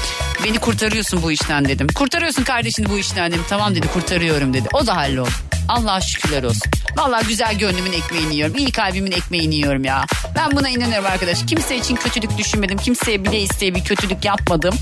Beni 0.45 0.59
kurtarıyorsun 0.59 1.23
bu 1.23 1.33
işten 1.33 1.65
dedim. 1.65 1.87
Kurtarıyorsun 1.95 2.45
kardeşini 2.45 2.89
bu 2.89 2.99
işten 2.99 3.31
dedim. 3.31 3.45
Tamam 3.49 3.75
dedi 3.75 3.89
kurtarıyorum 3.89 4.55
dedi. 4.55 4.69
O 4.73 4.87
da 4.87 4.97
halloldu. 4.97 5.31
Allah'a 5.69 6.01
şükürler 6.01 6.43
olsun. 6.43 6.63
Vallahi 6.97 7.27
güzel 7.27 7.59
gönlümün 7.59 7.93
ekmeğini 7.93 8.35
yiyorum. 8.35 8.57
İyi 8.57 8.73
kalbimin 8.73 9.13
ekmeğini 9.13 9.55
yiyorum 9.55 9.85
ya. 9.85 10.05
Ben 10.37 10.57
buna 10.57 10.69
inanıyorum 10.69 11.07
arkadaş. 11.07 11.39
Kimse 11.47 11.77
için 11.77 11.97
kötülük 11.97 12.39
düşünmedim. 12.39 12.79
Kimseye 12.79 13.25
bile 13.25 13.41
isteye 13.41 13.75
bir 13.75 13.85
kötülük 13.85 14.25
yapmadım. 14.25 14.75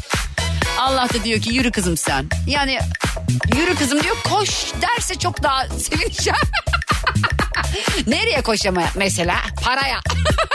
Allah 0.78 1.08
da 1.14 1.24
diyor 1.24 1.40
ki 1.40 1.54
yürü 1.54 1.70
kızım 1.70 1.96
sen. 1.96 2.26
Yani 2.46 2.78
yürü 3.56 3.74
kızım 3.74 4.02
diyor 4.02 4.16
koş 4.24 4.50
derse 4.82 5.14
çok 5.18 5.42
daha 5.42 5.68
sevineceğim. 5.78 6.38
Nereye 8.06 8.42
koşamaya 8.42 8.88
mesela? 8.94 9.36
Paraya. 9.62 10.00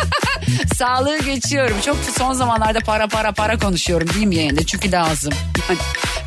Sağlığı 0.76 1.20
geçiyorum. 1.20 1.82
Çok 1.86 1.98
son 2.18 2.34
zamanlarda 2.34 2.80
para 2.80 3.08
para 3.08 3.32
para 3.32 3.58
konuşuyorum 3.58 4.10
değil 4.14 4.28
mi 4.28 4.36
yayında? 4.36 4.66
Çünkü 4.66 4.92
lazım. 4.92 5.34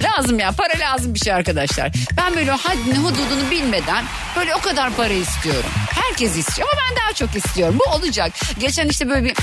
Lazım 0.03 0.39
ya 0.39 0.53
para 0.53 0.79
lazım 0.81 1.15
bir 1.15 1.19
şey 1.19 1.33
arkadaşlar. 1.33 1.93
Ben 2.17 2.35
böyle 2.37 2.51
haddini 2.51 2.97
hududunu 2.99 3.51
bilmeden 3.51 4.05
böyle 4.37 4.55
o 4.55 4.61
kadar 4.61 4.91
para 4.93 5.13
istiyorum. 5.13 5.71
Herkes 5.91 6.37
istiyor 6.37 6.69
ama 6.73 6.81
ben 6.91 6.97
daha 7.03 7.13
çok 7.13 7.37
istiyorum. 7.37 7.79
Bu 7.87 7.91
olacak. 7.93 8.33
Geçen 8.61 8.89
işte 8.89 9.09
böyle 9.09 9.25
bir 9.25 9.35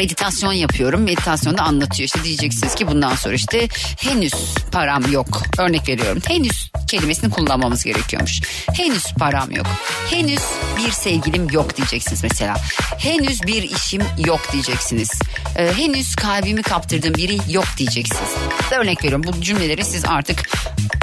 meditasyon 0.00 0.52
yapıyorum. 0.52 1.02
Meditasyonda 1.02 1.62
anlatıyor. 1.62 2.06
İşte 2.06 2.24
diyeceksiniz 2.24 2.74
ki 2.74 2.86
bundan 2.86 3.14
sonra 3.14 3.34
işte 3.34 3.68
henüz 4.00 4.34
param 4.72 5.12
yok. 5.12 5.42
Örnek 5.58 5.88
veriyorum. 5.88 6.22
Henüz 6.28 6.70
kelimesini 6.88 7.30
kullanmamız 7.30 7.84
gerekiyormuş. 7.84 8.40
Henüz 8.72 9.04
param 9.18 9.50
yok. 9.50 9.66
Henüz 10.10 10.40
bir 10.76 10.90
sevgilim 10.90 11.50
yok 11.50 11.76
diyeceksiniz 11.76 12.22
mesela. 12.22 12.56
Henüz 12.98 13.42
bir 13.42 13.62
işim 13.62 14.02
yok 14.18 14.40
diyeceksiniz. 14.52 15.10
Ee, 15.56 15.72
henüz 15.76 16.14
kalbimi 16.14 16.62
kaptırdığım 16.62 17.14
biri 17.14 17.38
yok 17.52 17.66
diyeceksiniz. 17.78 18.30
Örnek 18.70 19.04
veriyorum 19.04 19.26
bu 19.26 19.42
cümleleri 19.42 19.84
siz 19.84 20.04
artık 20.04 20.48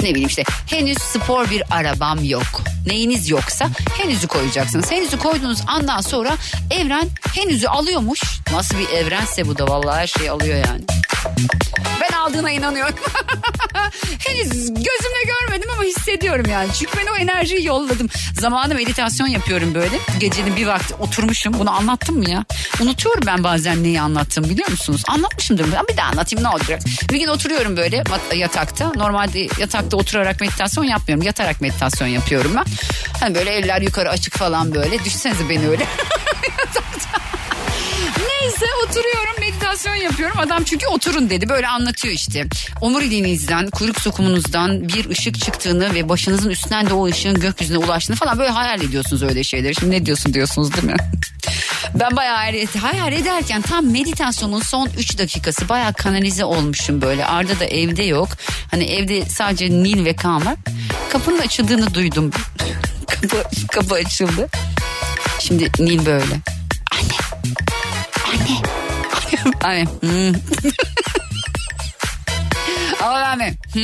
ne 0.02 0.10
bileyim 0.10 0.28
işte 0.28 0.44
henüz 0.66 0.98
spor 0.98 1.50
bir 1.50 1.62
arabam 1.70 2.24
yok. 2.24 2.62
Neyiniz 2.86 3.30
yoksa 3.30 3.68
henüzü 3.98 4.26
koyacaksınız. 4.26 4.90
Henüzü 4.90 5.18
koyduğunuz 5.18 5.62
andan 5.66 6.00
sonra 6.00 6.36
evren 6.70 7.08
henüzü 7.34 7.66
alıyormuş. 7.66 8.22
Nasıl 8.52 8.78
bir 8.78 8.87
evrense 8.94 9.46
bu 9.46 9.58
da 9.58 9.66
vallahi 9.66 10.00
her 10.00 10.06
şeyi 10.06 10.30
alıyor 10.30 10.56
yani. 10.66 10.80
Ben 12.00 12.16
aldığına 12.16 12.50
inanıyorum. 12.50 12.94
Henüz 14.26 14.50
gözümle 14.68 15.24
görmedim 15.26 15.70
ama 15.74 15.82
hissediyorum 15.82 16.46
yani. 16.50 16.68
Çünkü 16.78 16.98
ben 16.98 17.06
o 17.12 17.16
enerjiyi 17.16 17.66
yolladım. 17.66 18.08
Zamanı 18.40 18.74
meditasyon 18.74 19.26
yapıyorum 19.26 19.74
böyle. 19.74 19.98
Gecenin 20.20 20.56
bir 20.56 20.66
vakti 20.66 20.94
oturmuşum. 20.94 21.58
Bunu 21.58 21.70
anlattım 21.70 22.18
mı 22.18 22.30
ya? 22.30 22.44
Unutuyorum 22.82 23.22
ben 23.26 23.44
bazen 23.44 23.82
neyi 23.82 24.00
anlattım 24.00 24.44
biliyor 24.44 24.70
musunuz? 24.70 25.02
Anlatmışımdır. 25.08 25.72
Ben 25.72 25.88
bir 25.88 25.96
daha 25.96 26.08
anlatayım 26.08 26.44
ne 26.44 26.48
olacak? 26.48 26.80
Bir 27.12 27.20
gün 27.20 27.28
oturuyorum 27.28 27.76
böyle 27.76 28.02
yatakta. 28.34 28.92
Normalde 28.96 29.48
yatakta 29.58 29.96
oturarak 29.96 30.40
meditasyon 30.40 30.84
yapmıyorum. 30.84 31.26
Yatarak 31.26 31.60
meditasyon 31.60 32.08
yapıyorum 32.08 32.52
ben. 32.56 32.64
Hani 33.20 33.34
böyle 33.34 33.50
eller 33.50 33.82
yukarı 33.82 34.10
açık 34.10 34.34
falan 34.36 34.74
böyle. 34.74 35.04
Düşünsenize 35.04 35.48
beni 35.48 35.68
öyle. 35.68 35.86
Neyse 38.48 38.66
oturuyorum 38.86 39.40
meditasyon 39.40 39.94
yapıyorum. 39.94 40.38
Adam 40.38 40.64
çünkü 40.64 40.86
oturun 40.86 41.30
dedi 41.30 41.48
böyle 41.48 41.68
anlatıyor 41.68 42.14
işte. 42.14 42.46
Omuriliğinizden 42.80 43.70
kuyruk 43.70 44.00
sokumunuzdan 44.00 44.88
bir 44.88 45.10
ışık 45.10 45.40
çıktığını 45.40 45.94
ve 45.94 46.08
başınızın 46.08 46.50
üstünden 46.50 46.90
de 46.90 46.94
o 46.94 47.06
ışığın 47.06 47.40
gökyüzüne 47.40 47.78
ulaştığını 47.78 48.16
falan 48.16 48.38
böyle 48.38 48.50
hayal 48.50 48.82
ediyorsunuz 48.82 49.22
öyle 49.22 49.44
şeyleri. 49.44 49.74
Şimdi 49.74 49.90
ne 49.90 50.06
diyorsun 50.06 50.34
diyorsunuz 50.34 50.72
değil 50.72 50.84
mi? 50.84 50.96
Ben 51.94 52.16
bayağı 52.16 52.36
hayal 52.80 53.12
ederken 53.12 53.62
tam 53.62 53.90
meditasyonun 53.90 54.60
son 54.60 54.88
3 54.98 55.18
dakikası 55.18 55.68
bayağı 55.68 55.92
kanalize 55.92 56.44
olmuşum 56.44 57.02
böyle. 57.02 57.24
Arda 57.24 57.60
da 57.60 57.64
evde 57.64 58.02
yok. 58.02 58.28
Hani 58.70 58.84
evde 58.84 59.24
sadece 59.24 59.70
Nil 59.70 60.04
ve 60.04 60.16
Kaan 60.16 60.46
var. 60.46 60.54
Kapının 61.12 61.38
açıldığını 61.38 61.94
duydum. 61.94 62.30
kapı, 63.06 63.66
kapı 63.72 63.94
açıldı. 63.94 64.48
Şimdi 65.40 65.70
Nil 65.78 66.06
böyle. 66.06 66.57
Anne. 69.62 69.84
Hmm. 70.00 70.34
Ama 73.02 73.16
anne. 73.18 73.54
Hmm. 73.72 73.82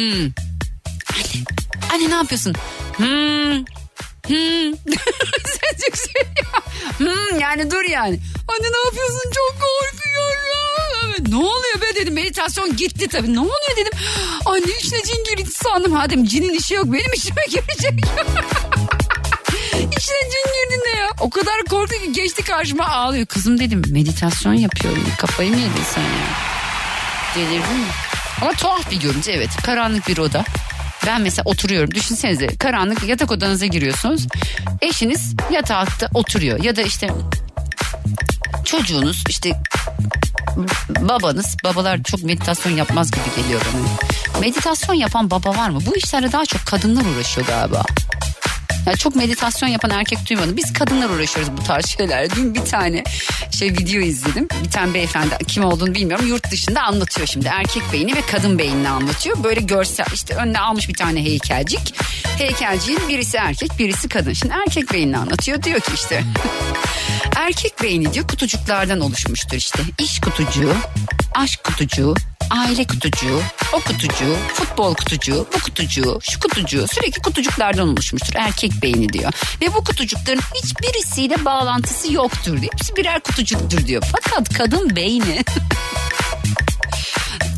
Anne. 1.15 1.45
Anne 1.93 2.11
ne 2.11 2.15
yapıyorsun? 2.15 2.55
Hmm. 2.97 3.65
Hmm. 4.27 4.75
Ses 5.45 5.87
yükseliyor. 5.87 6.47
Hmm, 6.99 7.39
yani 7.41 7.71
dur 7.71 7.85
yani. 7.91 8.21
Anne 8.49 8.73
ne 8.73 8.79
yapıyorsun? 8.85 9.31
Çok 9.35 9.55
korkuyorum. 9.61 11.25
Ne 11.29 11.37
oluyor 11.37 11.81
be 11.81 12.01
dedim. 12.01 12.15
Meditasyon 12.15 12.77
gitti 12.77 13.09
tabii. 13.09 13.35
Ne 13.35 13.41
oluyor 13.41 13.77
dedim. 13.77 13.93
Anne 14.47 14.73
içine 14.81 15.03
cin 15.03 15.25
girdi 15.25 15.51
sandım. 15.53 15.93
Ha 15.93 16.07
dedim 16.07 16.25
cinin 16.25 16.55
işi 16.55 16.75
yok. 16.75 16.85
Benim 16.87 17.13
işime 17.13 17.43
girecek. 17.51 18.05
İçine 19.99 20.17
cin 20.31 20.99
ya? 20.99 21.09
O 21.21 21.31
kadar 21.31 21.65
korktu 21.71 21.95
ki 21.95 22.13
geçti 22.13 22.45
karşıma 22.45 22.87
ağlıyor. 22.87 23.27
Kızım 23.27 23.61
dedim 23.61 23.83
meditasyon 23.91 24.55
yapıyorum. 24.55 25.05
Kafayı 25.19 25.51
mı 25.51 25.57
yedin 25.57 25.85
sen 25.95 26.03
ya? 26.03 26.09
Delirdin 27.37 27.59
mi? 27.79 27.87
Ama 28.43 28.53
tuhaf 28.53 28.91
bir 28.91 29.01
görüntü 29.01 29.31
evet. 29.31 29.51
Karanlık 29.67 30.09
bir 30.09 30.19
oda. 30.19 30.45
Ben 31.07 31.21
mesela 31.21 31.43
oturuyorum. 31.45 31.91
Düşünsenize 31.91 32.47
karanlık 32.47 33.05
yatak 33.05 33.31
odanıza 33.31 33.67
giriyorsunuz. 33.67 34.27
Eşiniz 34.81 35.35
yatakta 35.53 36.09
oturuyor. 36.15 36.65
Ya 36.65 36.77
da 36.77 36.83
işte 36.83 37.09
çocuğunuz 38.65 39.25
işte 39.29 39.53
babanız 41.01 41.57
babalar 41.65 42.03
çok 42.03 42.23
meditasyon 42.23 42.73
yapmaz 42.73 43.11
gibi 43.11 43.43
geliyor 43.43 43.61
bana. 43.75 44.41
Meditasyon 44.41 44.95
yapan 44.95 45.31
baba 45.31 45.51
var 45.51 45.69
mı? 45.71 45.79
Bu 45.87 45.97
işlerle 45.97 46.33
daha 46.33 46.47
çok 46.47 46.67
kadınlar 46.67 47.05
uğraşıyor 47.05 47.47
galiba. 47.47 47.83
Yani 48.87 48.97
çok 48.97 49.17
meditasyon 49.17 49.69
yapan 49.69 49.91
erkek 49.91 50.19
duymadım. 50.31 50.57
Biz 50.57 50.73
kadınlar 50.73 51.11
uğraşıyoruz 51.11 51.53
bu 51.57 51.65
tarz 51.65 51.87
şeylerle. 51.87 52.31
Dün 52.31 52.55
bir 52.55 52.65
tane 52.65 53.05
şey 53.51 53.73
video 53.73 54.01
izledim. 54.01 54.49
Bir 54.65 54.71
tane 54.71 54.95
beyefendi 54.95 55.39
kim 55.49 55.65
olduğunu 55.65 55.95
bilmiyorum. 55.95 56.27
Yurt 56.27 56.51
dışında 56.51 56.83
anlatıyor 56.83 57.27
şimdi. 57.27 57.49
Erkek 57.49 57.83
beyni 57.93 58.17
ve 58.17 58.21
kadın 58.31 58.59
beynini 58.59 58.89
anlatıyor. 58.89 59.45
Böyle 59.45 59.61
görsel 59.61 60.07
işte 60.15 60.35
önüne 60.35 60.59
almış 60.59 60.89
bir 60.89 60.95
tane 60.95 61.25
heykelcik. 61.25 61.95
Heykelciğin 62.39 63.09
birisi 63.09 63.37
erkek 63.37 63.79
birisi 63.79 64.09
kadın. 64.09 64.33
Şimdi 64.33 64.55
erkek 64.67 64.93
beynini 64.93 65.19
anlatıyor. 65.19 65.63
Diyor 65.63 65.81
ki 65.81 65.93
işte 65.95 66.23
erkek 67.37 67.83
beyni 67.83 68.15
diyor 68.15 68.29
kutucuklardan 68.29 69.01
oluşmuştur 69.01 69.57
işte. 69.57 69.79
İş 69.99 70.21
kutucuğu, 70.21 70.75
aşk 71.35 71.65
kutucuğu, 71.65 72.15
aile 72.55 72.85
kutucuğu, 72.85 73.43
o 73.73 73.81
kutucuğu, 73.81 74.37
futbol 74.55 74.95
kutucuğu, 74.95 75.47
bu 75.55 75.61
kutucuğu, 75.63 76.19
şu 76.31 76.41
kutucuğu 76.41 76.87
sürekli 76.89 77.23
kutucuklardan 77.23 77.89
oluşmuştur. 77.89 78.35
Erkek 78.37 78.73
beyni 78.83 79.13
diyor. 79.13 79.33
Ve 79.63 79.75
bu 79.75 79.85
kutucukların 79.85 80.43
hiçbirisiyle 80.55 81.45
bağlantısı 81.45 82.13
yoktur 82.13 82.61
diyor. 82.61 82.73
Hepsi 82.73 82.97
birer 82.97 83.21
kutucuktur 83.21 83.87
diyor. 83.87 84.03
Fakat 84.13 84.55
kadın 84.55 84.97
beyni 84.97 85.45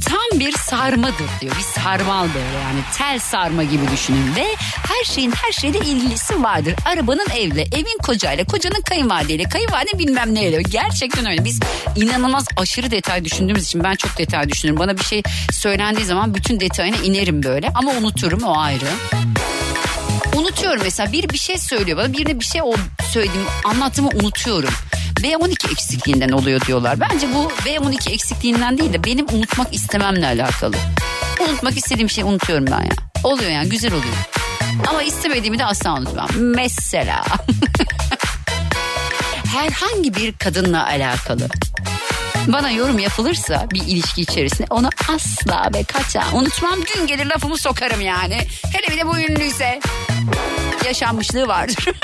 tam 0.08 0.40
bir 0.40 0.52
sarmadır 0.52 1.26
diyor. 1.40 1.56
Bir 1.58 1.80
sarmal 1.80 2.28
böyle 2.34 2.58
yani 2.62 2.80
tel 2.98 3.18
sarma 3.18 3.62
gibi 3.62 3.90
düşünün 3.92 4.36
ve 4.36 4.46
her 4.88 5.04
şeyin 5.04 5.30
her 5.30 5.52
şeyle 5.52 5.78
ilgisi 5.78 6.42
vardır. 6.42 6.75
Arabanın 6.84 7.26
evle, 7.36 7.62
evin 7.62 7.98
kocayla, 8.02 8.44
kocanın 8.44 8.82
kayınvalideyle, 8.82 9.42
kayınvalide 9.42 9.98
bilmem 9.98 10.34
neyle. 10.34 10.62
Gerçekten 10.62 11.26
öyle. 11.26 11.44
Biz 11.44 11.60
inanılmaz 11.96 12.46
aşırı 12.56 12.90
detay 12.90 13.25
düşündüğümüz 13.25 13.64
için 13.64 13.84
ben 13.84 13.94
çok 13.94 14.18
detay 14.18 14.48
düşünürüm. 14.48 14.78
Bana 14.78 14.98
bir 14.98 15.04
şey 15.04 15.22
söylendiği 15.50 16.06
zaman 16.06 16.34
bütün 16.34 16.60
detayına 16.60 16.96
inerim 16.96 17.42
böyle 17.42 17.70
ama 17.75 17.90
unuturum 17.90 18.42
o 18.42 18.58
ayrı 18.58 18.86
unutuyorum 20.36 20.80
mesela 20.84 21.12
bir 21.12 21.28
bir 21.28 21.38
şey 21.38 21.58
söylüyor 21.58 21.98
bana 21.98 22.12
birine 22.12 22.40
bir 22.40 22.44
şey 22.44 22.62
o 22.62 22.75
söylediğimi 23.12 23.48
anlattığımı 23.64 24.08
unutuyorum. 24.08 24.70
B12 25.20 25.73
eksikliğinden 25.73 26.28
oluyor 26.28 26.61
diyorlar. 26.61 27.00
Bence 27.00 27.26
bu 27.35 27.52
B12 27.68 28.11
eksikliğinden 28.11 28.78
değil 28.78 28.92
de 28.92 29.04
benim 29.04 29.26
unutmak 29.32 29.75
istememle 29.75 30.26
alakalı. 30.26 30.76
Unutmak 31.49 31.76
istediğim 31.76 32.11
şeyi 32.11 32.25
unutuyorum 32.25 32.66
ben 32.66 32.82
ya. 32.82 32.92
Oluyor 33.25 33.50
yani 33.50 33.68
güzel 33.68 33.92
oluyor. 33.92 34.14
Ama 34.88 35.02
istemediğimi 35.02 35.58
de 35.58 35.64
asla 35.64 35.94
unutmam. 35.99 36.28
Mesela 36.37 37.25
herhangi 39.54 40.14
bir 40.14 40.32
kadınla 40.32 40.87
alakalı 40.87 41.49
bana 42.46 42.70
yorum 42.70 42.99
yapılırsa 42.99 43.66
bir 43.73 43.82
ilişki 43.82 44.23
içerisinde 44.23 44.66
onu 44.70 44.90
asla 45.08 45.70
ve 45.75 45.85
kaça 45.85 46.23
unutmam 46.32 46.80
gün 46.94 47.06
gelir 47.06 47.26
lafımı 47.26 47.58
sokarım 47.58 48.00
yani. 48.00 48.38
Hele 48.73 48.87
bir 48.90 48.96
de 48.96 49.06
bu 49.06 49.18
ünlüyse 49.18 49.80
yaşanmışlığı 50.85 51.49
vardır. 51.49 51.85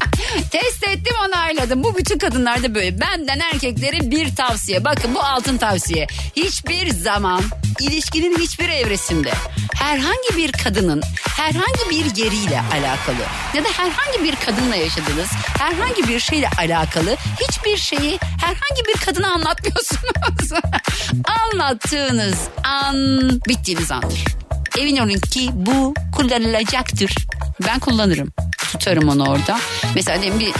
Test 0.50 0.88
ettim 0.88 1.14
onayladım. 1.28 1.84
Bu 1.84 1.96
bütün 1.96 2.18
kadınlarda 2.18 2.74
böyle. 2.74 3.00
Benden 3.00 3.38
erkeklere 3.38 4.10
bir 4.10 4.36
tavsiye. 4.36 4.84
Bakın 4.84 5.14
bu 5.14 5.20
altın 5.20 5.56
tavsiye. 5.56 6.06
Hiçbir 6.36 6.90
zaman 6.90 7.42
ilişkinin 7.80 8.38
hiçbir 8.38 8.68
evresinde 8.68 9.32
herhangi 9.74 10.36
bir 10.36 10.52
kadının 10.52 11.02
herhangi 11.36 11.90
bir 11.90 12.16
yeriyle 12.16 12.60
alakalı 12.72 13.22
ya 13.54 13.64
da 13.64 13.68
herhangi 13.68 14.24
bir 14.24 14.36
kadınla 14.46 14.76
yaşadığınız 14.76 15.28
herhangi 15.58 16.08
bir 16.08 16.20
şeyle 16.20 16.48
alakalı 16.58 17.16
hiçbir 17.40 17.76
şeyi 17.76 18.18
herhangi 18.20 18.84
bir 18.88 19.00
kadına 19.04 19.32
anlatmıyorsunuz. 19.32 20.52
Anlattığınız 21.52 22.38
an 22.64 23.30
bittiğiniz 23.48 23.90
andır. 23.90 24.24
Emin 24.78 24.96
olun 24.96 25.18
ki 25.18 25.50
bu 25.52 25.94
kullanılacaktır. 26.16 27.14
Ben 27.66 27.78
kullanırım. 27.78 28.32
Tutarım 28.78 29.08
onu 29.08 29.30
orada. 29.30 29.58
Mesela 29.94 30.22
diyelim 30.22 30.40
bir 30.40 30.52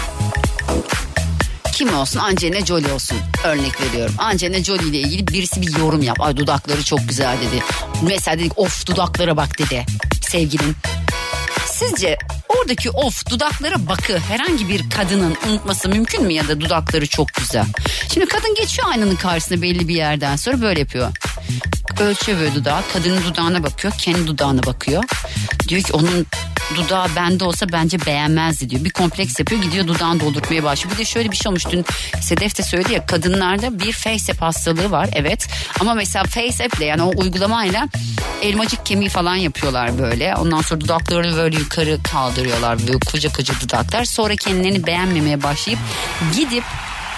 kim 1.72 1.94
olsun 1.94 2.18
Angelina 2.18 2.66
Jolie 2.66 2.92
olsun 2.92 3.18
örnek 3.44 3.80
veriyorum. 3.80 4.14
Angelina 4.18 4.64
Jolie 4.64 4.88
ile 4.88 4.98
ilgili 4.98 5.28
birisi 5.28 5.62
bir 5.62 5.78
yorum 5.78 6.02
yap. 6.02 6.20
Ay 6.20 6.36
dudakları 6.36 6.84
çok 6.84 7.08
güzel 7.08 7.36
dedi. 7.36 7.62
Mesela 8.02 8.38
dedik 8.38 8.58
of 8.58 8.86
dudaklara 8.86 9.36
bak 9.36 9.58
dedi 9.58 9.86
sevgilin. 10.22 10.76
Sizce 11.66 12.18
oradaki 12.48 12.90
of 12.90 13.30
dudaklara 13.30 13.88
bakı 13.88 14.18
herhangi 14.18 14.68
bir 14.68 14.90
kadının 14.90 15.36
unutması 15.48 15.88
mümkün 15.88 16.24
mü 16.24 16.32
ya 16.32 16.48
da 16.48 16.60
dudakları 16.60 17.06
çok 17.06 17.28
güzel. 17.34 17.66
Şimdi 18.14 18.26
kadın 18.26 18.54
geçiyor 18.54 18.88
aynanın 18.90 19.16
karşısına 19.16 19.62
belli 19.62 19.88
bir 19.88 19.94
yerden 19.94 20.36
sonra 20.36 20.60
böyle 20.60 20.80
yapıyor. 20.80 21.10
Ölçüyor 22.00 22.38
böyle 22.38 22.54
dudağı 22.54 22.82
kadının 22.92 23.24
dudağına 23.24 23.62
bakıyor 23.62 23.94
kendi 23.98 24.26
dudağına 24.26 24.62
bakıyor. 24.62 25.04
Diyor 25.68 25.82
ki 25.82 25.92
onun 25.92 26.26
dudağı 26.74 27.08
bende 27.16 27.44
olsa 27.44 27.66
bence 27.72 28.06
beğenmezdi 28.06 28.70
diyor. 28.70 28.84
Bir 28.84 28.90
kompleks 28.90 29.38
yapıyor 29.38 29.62
gidiyor 29.62 29.86
dudağını 29.86 30.20
doldurtmaya 30.20 30.64
başlıyor. 30.64 30.94
Bir 30.94 31.00
de 31.00 31.04
şöyle 31.04 31.30
bir 31.30 31.36
şey 31.36 31.50
olmuş 31.50 31.66
dün 31.70 31.84
Sedef 32.20 32.58
de 32.58 32.62
söyledi 32.62 32.92
ya 32.92 33.06
kadınlarda 33.06 33.78
bir 33.78 33.92
face 33.92 34.32
app 34.32 34.42
hastalığı 34.42 34.90
var 34.90 35.08
evet. 35.12 35.48
Ama 35.80 35.94
mesela 35.94 36.24
face 36.24 36.64
app 36.64 36.76
ile 36.76 36.84
yani 36.84 37.02
o 37.02 37.12
uygulamayla 37.16 37.88
elmacık 38.42 38.86
kemiği 38.86 39.08
falan 39.08 39.36
yapıyorlar 39.36 39.98
böyle. 39.98 40.36
Ondan 40.36 40.60
sonra 40.60 40.80
dudaklarını 40.80 41.36
böyle 41.36 41.56
yukarı 41.56 41.98
kaldırıyorlar 42.02 42.78
böyle 42.78 42.98
koca 42.98 43.32
koca 43.32 43.54
dudaklar. 43.60 44.04
Sonra 44.04 44.36
kendilerini 44.36 44.86
beğenmemeye 44.86 45.42
başlayıp 45.42 45.80
gidip 46.36 46.64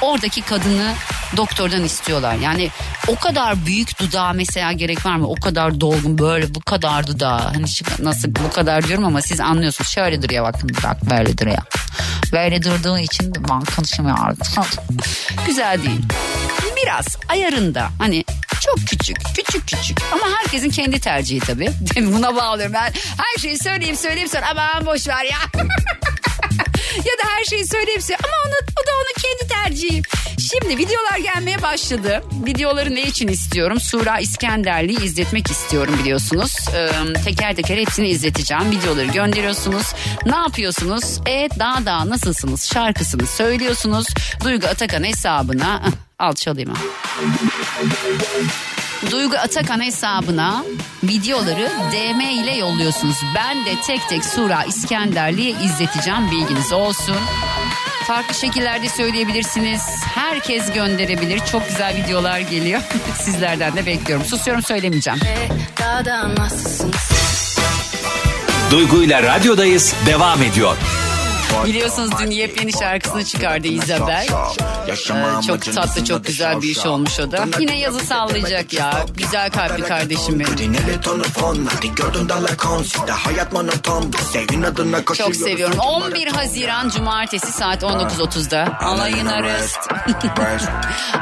oradaki 0.01 0.43
kadını 0.43 0.95
doktordan 1.37 1.85
istiyorlar. 1.85 2.35
Yani 2.35 2.71
o 3.09 3.17
kadar 3.17 3.67
büyük 3.67 4.01
dudağa 4.01 4.33
mesela 4.33 4.73
gerek 4.73 5.07
var 5.07 5.17
mı? 5.17 5.29
O 5.29 5.35
kadar 5.35 5.81
dolgun 5.81 6.19
böyle 6.19 6.55
bu 6.55 6.61
kadar 6.61 7.07
dudağı. 7.07 7.41
Hani 7.41 7.65
nasıl 7.99 8.35
bu 8.35 8.51
kadar 8.53 8.87
diyorum 8.89 9.05
ama 9.05 9.23
siz 9.23 9.41
anlıyorsunuz. 9.41 9.91
Şöyle 9.91 10.23
duruyor 10.23 10.45
bakın 10.45 10.69
dudak 10.69 11.11
böyle 11.11 11.39
duruyor. 11.39 11.63
Böyle 12.33 12.63
durduğu 12.63 12.99
için 12.99 13.33
ben 13.49 13.61
konuşamıyorum. 13.77 14.37
Güzel 15.47 15.83
değil. 15.83 16.01
Biraz 16.83 17.07
ayarında 17.29 17.89
hani 17.99 18.25
çok 18.61 18.79
küçük 18.87 19.17
küçük 19.37 19.69
küçük 19.69 19.99
ama 20.13 20.25
herkesin 20.39 20.71
kendi 20.71 21.01
tercihi 21.01 21.41
tabii. 21.41 21.71
Buna 21.97 22.37
bağlıyorum 22.37 22.75
ben 22.75 22.93
her 23.19 23.41
şeyi 23.41 23.59
söyleyeyim 23.59 23.97
söyleyeyim 23.97 24.29
sonra 24.29 24.47
aman 24.51 24.87
boş 24.87 25.09
ver 25.09 25.25
ya. 25.25 25.39
ya 27.07 27.19
da 27.25 27.31
her 27.37 27.45
şeyi 27.45 27.67
söyleyeyim 27.67 28.03
ama 28.25 28.35
onu, 28.47 28.55
o 28.55 28.87
da 28.87 28.91
onun 28.97 29.15
kendi 29.23 29.53
tercihi. 29.53 30.03
Şimdi 30.39 30.79
videolar 30.79 31.19
gelmeye 31.35 31.63
başladı. 31.63 32.23
Videoları 32.47 32.95
ne 32.95 33.03
için 33.03 33.29
istiyorum? 33.29 33.81
Sura 33.81 34.19
İskenderli'yi 34.19 35.01
izletmek 35.01 35.51
istiyorum 35.51 35.95
biliyorsunuz. 36.03 36.57
Ee, 36.75 36.89
teker 37.25 37.57
teker 37.57 37.79
hepsini 37.79 38.09
izleteceğim. 38.09 38.71
Videoları 38.71 39.07
gönderiyorsunuz. 39.07 39.87
Ne 40.27 40.37
yapıyorsunuz? 40.37 41.21
E 41.27 41.49
daha 41.59 41.87
daha 41.87 42.09
nasılsınız? 42.09 42.65
Şarkısını 42.73 43.27
söylüyorsunuz. 43.27 44.07
Duygu 44.45 44.67
Atakan 44.67 45.05
hesabına 45.05 45.83
al 46.19 46.33
çalayım. 46.33 46.73
Duygu 49.11 49.37
Atakan 49.37 49.81
hesabına 49.81 50.65
videoları 51.03 51.71
DM 51.93 52.21
ile 52.21 52.55
yolluyorsunuz. 52.55 53.17
Ben 53.35 53.65
de 53.67 53.71
tek 53.87 54.09
tek 54.09 54.25
Sura 54.25 54.65
İskenderli'ye 54.65 55.51
izleteceğim 55.51 56.31
bilginiz 56.31 56.73
olsun. 56.73 57.17
Farklı 58.07 58.35
şekillerde 58.35 58.89
söyleyebilirsiniz. 58.89 59.83
Herkes 60.15 60.73
gönderebilir. 60.73 61.41
Çok 61.53 61.69
güzel 61.69 61.97
videolar 61.97 62.39
geliyor. 62.39 62.81
Sizlerden 63.21 63.77
de 63.77 63.87
bekliyorum. 63.87 64.27
Susuyorum 64.27 64.63
söylemeyeceğim. 64.63 65.21
Duygu 68.71 69.03
ile 69.03 69.23
radyodayız 69.23 69.95
devam 70.07 70.43
ediyor. 70.43 70.77
Biliyorsunuz 71.67 72.11
dün 72.21 72.31
yepyeni 72.31 72.73
şarkısını 72.73 73.25
çıkardı 73.25 73.67
Isabel. 73.69 74.27
Ee, 75.39 75.43
çok 75.47 75.63
tatlı 75.75 76.05
çok 76.05 76.25
güzel 76.27 76.63
bir 76.63 76.69
iş 76.69 76.87
olmuş 76.87 77.21
o 77.21 77.33
da. 77.33 77.45
Yine 77.59 77.79
yazı 77.79 77.99
sallayacak 78.01 78.73
ya. 78.73 79.07
Güzel 79.17 79.51
kalpli 79.51 79.83
kardeşim 79.83 80.41
benim. 80.41 80.57
Çok 85.17 85.27
seviyorum. 85.37 85.79
11 85.79 86.27
Haziran 86.27 86.89
Cumartesi 86.89 87.53
saat 87.53 87.83
19.30'da. 87.83 88.79
Alayın 88.81 89.27
arrest. 89.37 89.79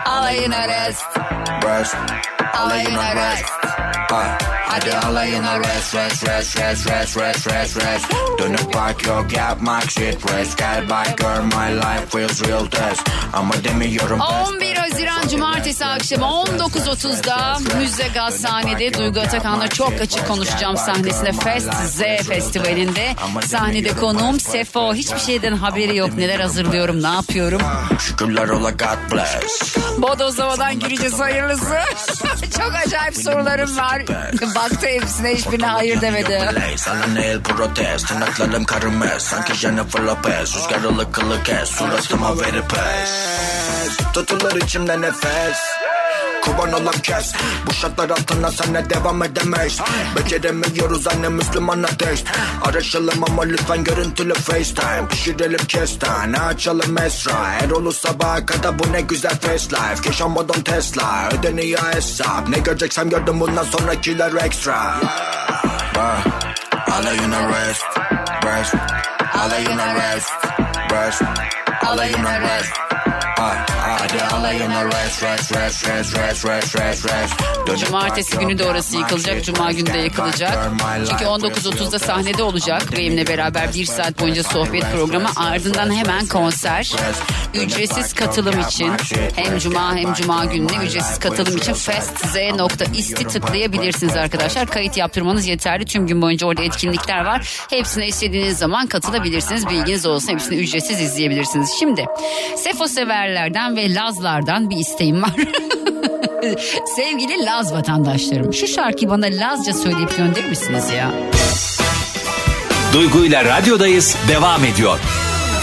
Alayın 0.06 0.50
arrest. 0.52 1.04
Alayın 2.58 2.94
arrest. 2.94 3.44
Hadi 4.68 4.96
alayın 4.96 5.42
arrest. 5.44 5.94
Rest, 5.94 6.28
rest, 6.28 6.58
rest, 6.58 6.90
rest, 6.90 7.16
rest, 7.18 7.46
rest, 7.46 7.76
rest. 7.76 8.06
Dönüp 8.38 8.74
bak 8.74 9.06
yok 9.06 9.32
yapmak 9.36 9.90
shit 9.90 10.32
rest. 10.32 10.58
Gel 10.58 10.90
bak 10.90 11.18
gör 11.18 11.40
my 11.40 11.76
life 11.76 12.06
feels 12.08 12.48
real 12.48 12.66
test. 12.66 13.08
Ama 13.32 13.64
demiyorum 13.64 14.18
pes, 14.18 14.48
11 14.48 14.76
Haziran 14.76 15.28
Cumartesi 15.28 15.84
akşamı 15.86 16.24
19.30'da 16.24 17.58
Müze 17.78 18.08
Gazhane'de 18.14 18.94
Duygu 18.94 19.20
Atakan'la 19.20 19.68
çok 19.68 19.92
açık 20.00 20.28
konuşacağım 20.28 20.76
sahnesinde 20.76 21.32
Fest 21.32 21.72
Z 21.74 22.26
Festivali'nde. 22.28 23.14
Sahnede 23.46 23.88
konuğum 23.88 24.40
Sefo. 24.40 24.94
Hiçbir 24.94 25.18
şeyden 25.18 25.56
haberi 25.56 25.96
yok. 25.96 26.14
Neler 26.16 26.40
hazırlıyorum, 26.40 27.02
ne 27.02 27.08
yapıyorum. 27.08 27.62
Şükürler 27.98 28.48
ola 28.48 28.70
God 28.70 29.12
bless. 29.12 29.76
Bodozlamadan 29.98 30.78
gireceğiz 30.78 31.20
hayırlısı. 31.20 31.76
çok 32.58 32.72
acayip 32.86 33.16
sorularım 33.16 33.76
var. 33.76 34.02
Baktı 34.54 34.86
hepsine 34.86 35.34
hiçbirine 35.34 35.66
hayır 35.66 36.00
demedi. 36.00 36.40
Sana 36.76 37.14
nail 37.14 37.40
protest 37.42 38.08
Tırnaklarım 38.08 38.64
karımez 38.64 39.22
Sanki 39.22 39.54
Jennifer 39.54 40.00
Lopez 40.00 40.56
Rüzgar 40.56 40.82
ılık 40.84 41.18
ılık 41.18 41.48
es 41.48 41.68
Suratıma 41.68 42.38
verip 42.38 42.70
pes. 42.70 43.10
Tutulur 44.12 44.56
içimde 44.56 45.00
nefes 45.00 45.58
kurban 46.46 46.72
olam 46.72 46.94
kes. 47.02 47.32
Bu 47.66 47.72
şartlar 47.74 48.10
altında 48.10 48.50
senle 48.50 48.90
devam 48.90 49.22
edemeyiz. 49.22 49.80
Beceremiyoruz 50.16 51.06
anne 51.08 51.28
Müslüman 51.28 51.82
ateist. 51.82 52.26
Araşalım 52.64 53.24
ama 53.28 53.42
lütfen 53.42 53.84
görüntülü 53.84 54.34
FaceTime. 54.34 55.08
Pişirelim 55.10 55.66
kestane 55.66 56.38
açalım 56.38 56.98
esra. 56.98 57.52
Erol'u 57.62 57.92
sabaha 57.92 58.46
kadar 58.46 58.78
bu 58.78 58.92
ne 58.92 59.00
güzel 59.00 59.38
face 59.40 59.64
life. 59.70 60.02
Yaşamadım 60.08 60.62
Tesla 60.62 61.28
ödeniyor 61.32 61.94
hesap. 61.94 62.48
Ne 62.48 62.58
göreceksem 62.58 63.10
gördüm 63.10 63.40
bundan 63.40 63.64
sonrakiler 63.64 64.32
extra 64.44 64.94
Bah, 65.96 66.26
alayına 66.98 67.48
rest, 67.48 67.84
rest. 68.44 68.74
Alayına 69.44 69.94
rest, 69.94 70.30
rest. 70.90 71.22
Alayına 71.86 72.40
rest. 72.40 72.72
Ah, 73.38 73.75
Hadi 73.98 74.24
alayına 74.24 74.90
Cumartesi 77.78 78.38
günü 78.38 78.58
de 78.58 78.64
orası 78.64 78.96
yıkılacak. 78.96 79.44
Cuma 79.44 79.72
günü 79.72 79.94
de 79.94 79.98
yakılacak. 79.98 80.70
Çünkü 81.10 81.24
19.30'da 81.24 81.98
sahnede 81.98 82.42
olacak. 82.42 82.82
Benimle 82.96 83.26
beraber 83.26 83.74
bir 83.74 83.84
saat 83.84 84.20
boyunca 84.20 84.42
sohbet 84.42 84.82
programı. 84.92 85.28
Ardından 85.36 85.94
hemen 85.94 86.26
konser. 86.26 86.92
Ücretsiz 87.54 88.12
katılım 88.12 88.60
için 88.60 88.92
hem 89.36 89.58
Cuma 89.58 89.96
hem 89.96 90.14
Cuma 90.14 90.44
gününe 90.44 90.84
ücretsiz 90.84 91.18
katılım 91.18 91.56
için 91.56 91.72
festz.ist'i 91.74 93.26
tıklayabilirsiniz 93.26 94.16
arkadaşlar. 94.16 94.66
Kayıt 94.66 94.96
yaptırmanız 94.96 95.46
yeterli. 95.46 95.84
Tüm 95.84 96.06
gün 96.06 96.22
boyunca 96.22 96.46
orada 96.46 96.62
etkinlikler 96.62 97.24
var. 97.24 97.66
Hepsine 97.70 98.06
istediğiniz 98.06 98.58
zaman 98.58 98.86
katılabilirsiniz. 98.86 99.68
Bilginiz 99.68 100.06
olsun. 100.06 100.28
Hepsini 100.28 100.56
ücretsiz 100.56 101.00
izleyebilirsiniz. 101.00 101.70
Şimdi 101.78 102.04
Sefo 102.56 102.88
severlerden 102.88 103.76
ve 103.76 103.85
Lazlardan 103.94 104.70
bir 104.70 104.76
isteğim 104.76 105.22
var. 105.22 105.32
Sevgili 106.96 107.44
Laz 107.44 107.72
vatandaşlarım 107.72 108.54
şu 108.54 108.66
şarkıyı 108.66 109.10
bana 109.10 109.26
Lazca 109.26 109.72
söyleyip 109.72 110.16
gönderir 110.16 110.48
misiniz 110.48 110.90
ya? 110.90 111.10
Duygu 112.92 113.24
ile 113.24 113.44
radyodayız 113.44 114.16
devam 114.28 114.64
ediyor. 114.64 114.98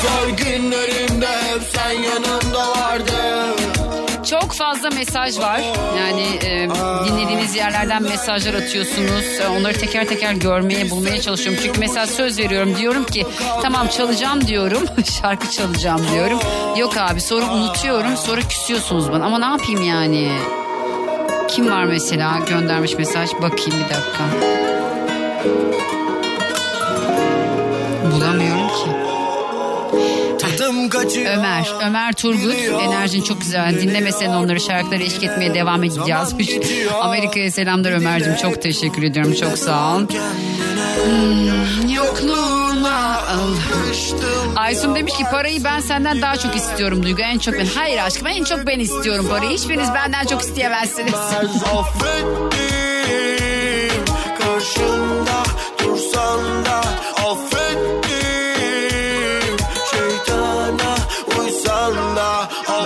Zor 0.01 0.37
günlerimde 0.37 1.27
hep 1.27 1.61
sen 1.75 1.91
yanımda 1.91 2.52
Çok 4.29 4.53
fazla 4.53 4.89
mesaj 4.89 5.39
var. 5.39 5.61
Yani 5.97 6.21
e, 6.21 6.67
dinlediğiniz 7.05 7.55
yerlerden 7.55 8.03
mesajlar 8.03 8.53
atıyorsunuz. 8.53 9.23
E, 9.41 9.47
Onları 9.47 9.73
teker 9.79 10.07
teker 10.07 10.33
görmeye, 10.33 10.89
bulmaya 10.89 11.21
çalışıyorum. 11.21 11.61
Çünkü 11.65 11.79
mesela 11.79 12.07
söz 12.07 12.39
veriyorum. 12.39 12.75
Diyorum 12.77 13.03
ki 13.05 13.25
tamam 13.61 13.87
çalacağım 13.87 14.47
diyorum. 14.47 14.83
Şarkı 15.21 15.51
çalacağım 15.51 16.01
diyorum. 16.13 16.39
Yok 16.77 16.97
abi 16.97 17.21
sonra 17.21 17.45
unutuyorum. 17.53 18.17
Sonra 18.17 18.41
küsüyorsunuz 18.41 19.11
bana. 19.11 19.25
Ama 19.25 19.39
ne 19.39 19.45
yapayım 19.45 19.81
yani? 19.83 20.31
Kim 21.47 21.71
var 21.71 21.83
mesela 21.83 22.39
göndermiş 22.49 22.93
mesaj? 22.97 23.29
Bakayım 23.33 23.73
bir 23.85 23.95
dakika. 23.95 24.23
Ömer, 31.37 31.73
Ömer 31.87 32.13
Turgut. 32.13 32.55
Enerjin 32.81 33.21
çok 33.21 33.41
güzel. 33.41 33.81
Dinlemesen 33.81 34.29
onları 34.29 34.59
şarkıları 34.59 35.03
eşlik 35.03 35.23
etmeye 35.23 35.53
devam 35.53 35.83
edeceğiz. 35.83 36.35
Amerika'ya 37.01 37.51
selamlar 37.51 37.91
Ömer'cim. 37.91 38.35
Çok 38.35 38.61
teşekkür 38.61 39.03
ediyorum. 39.03 39.33
Çok 39.33 39.57
sağ 39.57 39.95
ol. 39.95 40.01
Hmm, 41.05 41.89
yokluğuna 41.89 43.17
al. 43.17 43.53
Aysun 44.55 44.95
demiş 44.95 45.13
ki 45.13 45.23
parayı 45.31 45.63
ben 45.63 45.79
senden 45.79 46.21
daha 46.21 46.35
çok 46.37 46.55
istiyorum 46.55 47.03
Duygu. 47.03 47.21
En 47.21 47.37
çok 47.39 47.53
ben. 47.53 47.65
Hayır 47.75 47.97
aşkım 47.97 48.27
en 48.27 48.43
çok 48.43 48.67
ben 48.67 48.79
istiyorum 48.79 49.27
parayı. 49.29 49.51
Hiçbiriniz 49.51 49.89
benden 49.93 50.25
çok 50.25 50.41
isteyemezsiniz. 50.41 51.13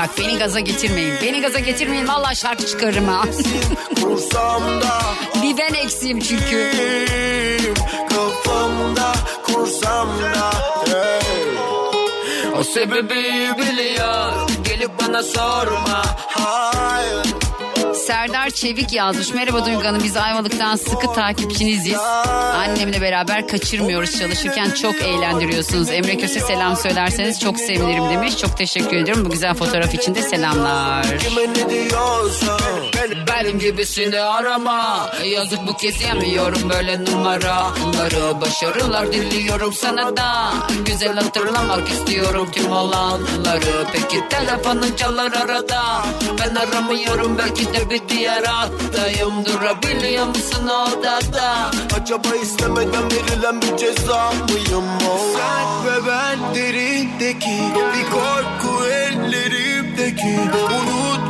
Bak 0.07 0.17
beni 0.17 0.37
gaza 0.37 0.59
getirmeyin. 0.59 1.15
Beni 1.21 1.41
gaza 1.41 1.59
getirmeyin. 1.59 2.07
Vallahi 2.07 2.35
şarkı 2.35 2.65
çıkarırım 2.65 3.07
ha. 3.07 3.23
Kursam 4.01 4.63
da 4.81 5.01
Bir 5.43 5.57
ben 5.57 5.73
eksiğim 5.73 6.19
çünkü. 6.19 6.71
Kafamda 8.09 9.13
kursam 9.43 10.09
da 10.19 10.51
O 12.59 12.63
sebebi 12.63 13.49
biliyor 13.57 14.31
Gelip 14.63 14.91
bana 15.01 15.23
sorma 15.23 16.01
Hayır 16.27 17.36
Serdar 18.05 18.49
Çevik 18.49 18.93
yazmış. 18.93 19.33
Merhaba 19.33 19.65
Duygu 19.65 19.83
Hanım 19.83 20.03
biz 20.03 20.17
Ayvalık'tan 20.17 20.75
sıkı 20.75 21.13
takipçiniziz. 21.13 21.97
Annemle 22.55 23.01
beraber 23.01 23.47
kaçırmıyoruz 23.47 24.19
çalışırken 24.19 24.69
çok 24.69 24.95
eğlendiriyorsunuz. 24.95 25.89
Emre 25.89 26.17
Köse 26.17 26.39
selam 26.39 26.77
söylerseniz 26.77 27.39
çok 27.39 27.59
sevinirim 27.59 28.09
demiş. 28.09 28.37
Çok 28.37 28.57
teşekkür 28.57 28.97
ediyorum. 28.97 29.25
Bu 29.25 29.29
güzel 29.29 29.53
fotoğraf 29.53 29.93
için 29.93 30.15
de 30.15 30.21
selamlar. 30.21 31.05
Benim 33.27 33.59
gibisini 33.59 34.19
arama. 34.21 35.09
Yazık 35.25 35.67
bu 35.67 35.77
kez 35.77 36.01
yemiyorum 36.01 36.69
böyle 36.69 37.05
numaraları. 37.05 38.41
Başarılar 38.41 39.13
diliyorum 39.13 39.73
sana 39.73 40.17
da. 40.17 40.53
Güzel 40.85 41.15
hatırlamak 41.15 41.89
istiyorum 41.89 42.49
tüm 42.51 42.71
olanları. 42.71 43.85
Peki 44.17 44.29
telefonun 44.29 44.95
çalar 44.95 45.31
arada. 45.31 46.03
Ben 46.39 46.55
aramıyorum 46.55 47.37
belki 47.37 47.73
de 47.73 47.89
bir 47.89 48.01
diğer 48.09 48.43
hattayım. 48.43 49.45
Durabiliyor 49.45 50.27
musun 50.27 50.67
odada? 50.67 51.71
Acaba 52.01 52.35
istemeden 52.43 53.03
verilen 53.11 53.61
bir 53.61 53.77
ceza 53.77 54.31
mıyım 54.49 54.85
o? 55.09 55.19
Sen 55.37 55.85
ve 55.85 56.07
ben 56.07 56.55
derindeki 56.55 57.59
bir 57.93 58.11
korku 58.11 58.85
ellerimdeki 58.85 60.37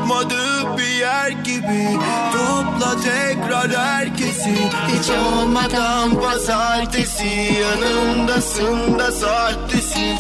Unutmadığı 0.08 0.78
bir 0.78 0.88
yer 0.88 1.30
gibi. 1.30 2.00
Topla 2.32 2.96
tekrar 3.02 3.72
herkesi. 3.72 4.56
Hiç 4.88 5.10
olmadan 5.10 6.22
pazartesi. 6.22 7.54
Yanımdasın 7.62 9.00
da 9.00 9.12
sahtesin 9.12 10.18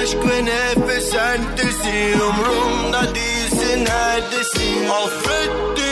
Aşk 0.00 0.16
ve 0.30 0.44
nefes 0.44 1.10
sentesi 1.10 2.14
Umrumda 2.22 3.14
değilsin 3.14 3.84
neredesin? 3.84 4.88
Affettim 4.88 5.89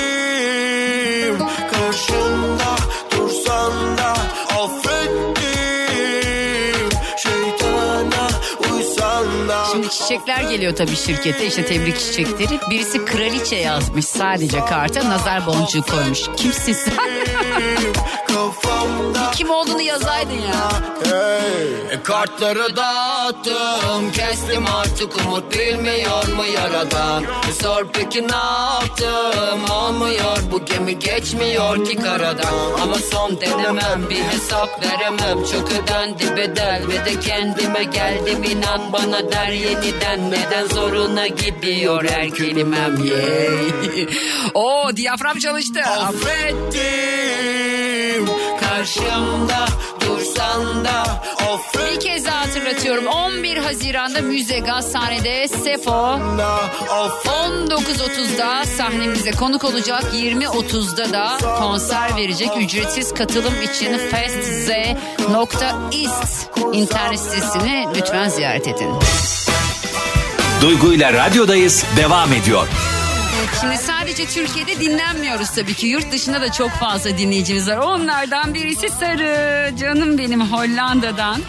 Şimdi 9.89 10.03
çiçekler 10.03 10.43
geliyor 10.43 10.77
tabii 10.77 10.97
şirkete 10.97 11.47
işte 11.47 11.67
tebrik 11.67 11.99
çiçekleri. 11.99 12.61
Birisi 12.71 13.05
kraliçe 13.05 13.57
yazmış 13.57 14.05
sadece 14.05 14.59
karta 14.65 15.11
nazar 15.11 15.47
boncuğu 15.47 15.83
koymuş. 15.83 16.21
Kimsin 16.37 16.73
sen? 16.73 16.95
Kafamda 18.39 19.31
Kim 19.31 19.51
olduğunu 19.51 19.83
yazaydın 19.83 20.33
ya. 20.33 20.71
E, 21.93 22.03
kartları 22.03 22.77
dağıttım 22.77 24.13
Kestim 24.13 24.67
artık 24.67 25.27
umut 25.27 25.55
bilmiyor 25.55 26.29
mu 26.29 26.45
yaradan 26.55 27.23
E, 27.23 27.53
Sor 27.63 27.87
peki 27.93 28.29
ne 28.29 28.37
yaptım 28.37 29.71
Olmuyor 29.71 30.39
bu 30.53 30.65
gemi 30.65 30.99
geçmiyor 30.99 31.85
ki 31.85 31.97
karadan 31.97 32.55
Ama 32.83 32.95
son 32.95 33.41
denemem 33.41 34.11
bir 34.11 34.23
hesap 34.23 34.85
veremem 34.85 35.45
Çok 35.53 35.73
ödendi 35.73 36.37
bedel 36.37 36.83
ve 36.89 37.05
de 37.05 37.21
kendime 37.21 37.85
geldim 37.85 38.45
inan 38.45 38.93
bana 38.93 39.33
der 39.33 39.49
yeniden 39.49 40.31
Neden 40.31 40.67
zoruna 40.67 41.27
gidiyor 41.27 42.05
her 42.05 42.31
kelimem 42.31 43.05
yeah. 43.05 44.09
Oo 44.55 44.97
diyafram 44.97 45.39
çalıştı. 45.39 45.81
Affettim 45.81 47.78
Karşımda 48.79 49.67
dursan 50.01 50.85
da 50.85 51.03
Affettim 51.53 51.95
Bir 51.95 52.01
kez 52.01 52.25
daha 52.25 52.41
hatırlatıyorum. 52.41 53.07
11 53.07 53.57
Haziran'da 53.57 54.21
Müze 54.21 54.59
Gazhane'de 54.59 55.49
Sefo 55.49 55.91
19.30'da 55.91 58.65
sahnemize 58.65 59.31
konuk 59.31 59.65
olacak. 59.65 60.05
20.30'da 60.15 61.13
da 61.13 61.39
konser 61.59 62.17
verecek. 62.17 62.51
Ücretsiz 62.59 63.15
katılım 63.15 63.63
için 63.63 63.99
festz.ist 63.99 64.77
internet 66.73 67.21
sitesini 67.21 67.87
lütfen 67.97 68.29
ziyaret 68.29 68.69
edin. 68.69 68.95
Duygu 70.63 70.93
ile 70.93 71.13
radyodayız 71.13 71.85
devam 71.97 72.33
ediyor. 72.33 72.69
Şimdi 73.61 73.77
sadece 73.77 74.27
Türkiye'de 74.27 74.81
dinlenmiyoruz 74.81 75.51
tabii 75.51 75.75
ki. 75.75 75.87
Yurt 75.87 76.13
dışında 76.13 76.41
da 76.41 76.53
çok 76.53 76.71
fazla 76.71 77.19
dinleyicimiz 77.19 77.69
var. 77.69 77.77
Onlardan 77.77 78.55
birisi 78.55 78.89
Sarı. 78.89 79.77
Canım 79.77 80.19
benim 80.19 80.41
Hollanda'dan. 80.53 81.43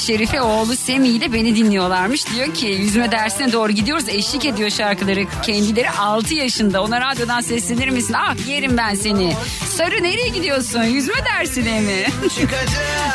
Şerife 0.00 0.40
oğlu 0.42 0.76
Semi 0.76 1.08
ile 1.08 1.32
beni 1.32 1.56
dinliyorlarmış. 1.56 2.34
Diyor 2.34 2.54
ki 2.54 2.66
yüzme 2.66 3.12
dersine 3.12 3.52
doğru 3.52 3.72
gidiyoruz. 3.72 4.08
Eşlik 4.08 4.44
ediyor 4.44 4.70
şarkıları. 4.70 5.24
Kendileri 5.42 5.90
6 5.90 6.34
yaşında. 6.34 6.82
Ona 6.82 7.00
radyodan 7.00 7.40
seslenir 7.40 7.88
misin? 7.88 8.14
Ah 8.18 8.48
yerim 8.48 8.76
ben 8.76 8.94
seni. 8.94 9.32
Sarı 9.66 10.02
nereye 10.02 10.28
gidiyorsun? 10.28 10.82
Yüzme 10.82 11.14
dersine 11.24 11.80
mi? 11.80 12.06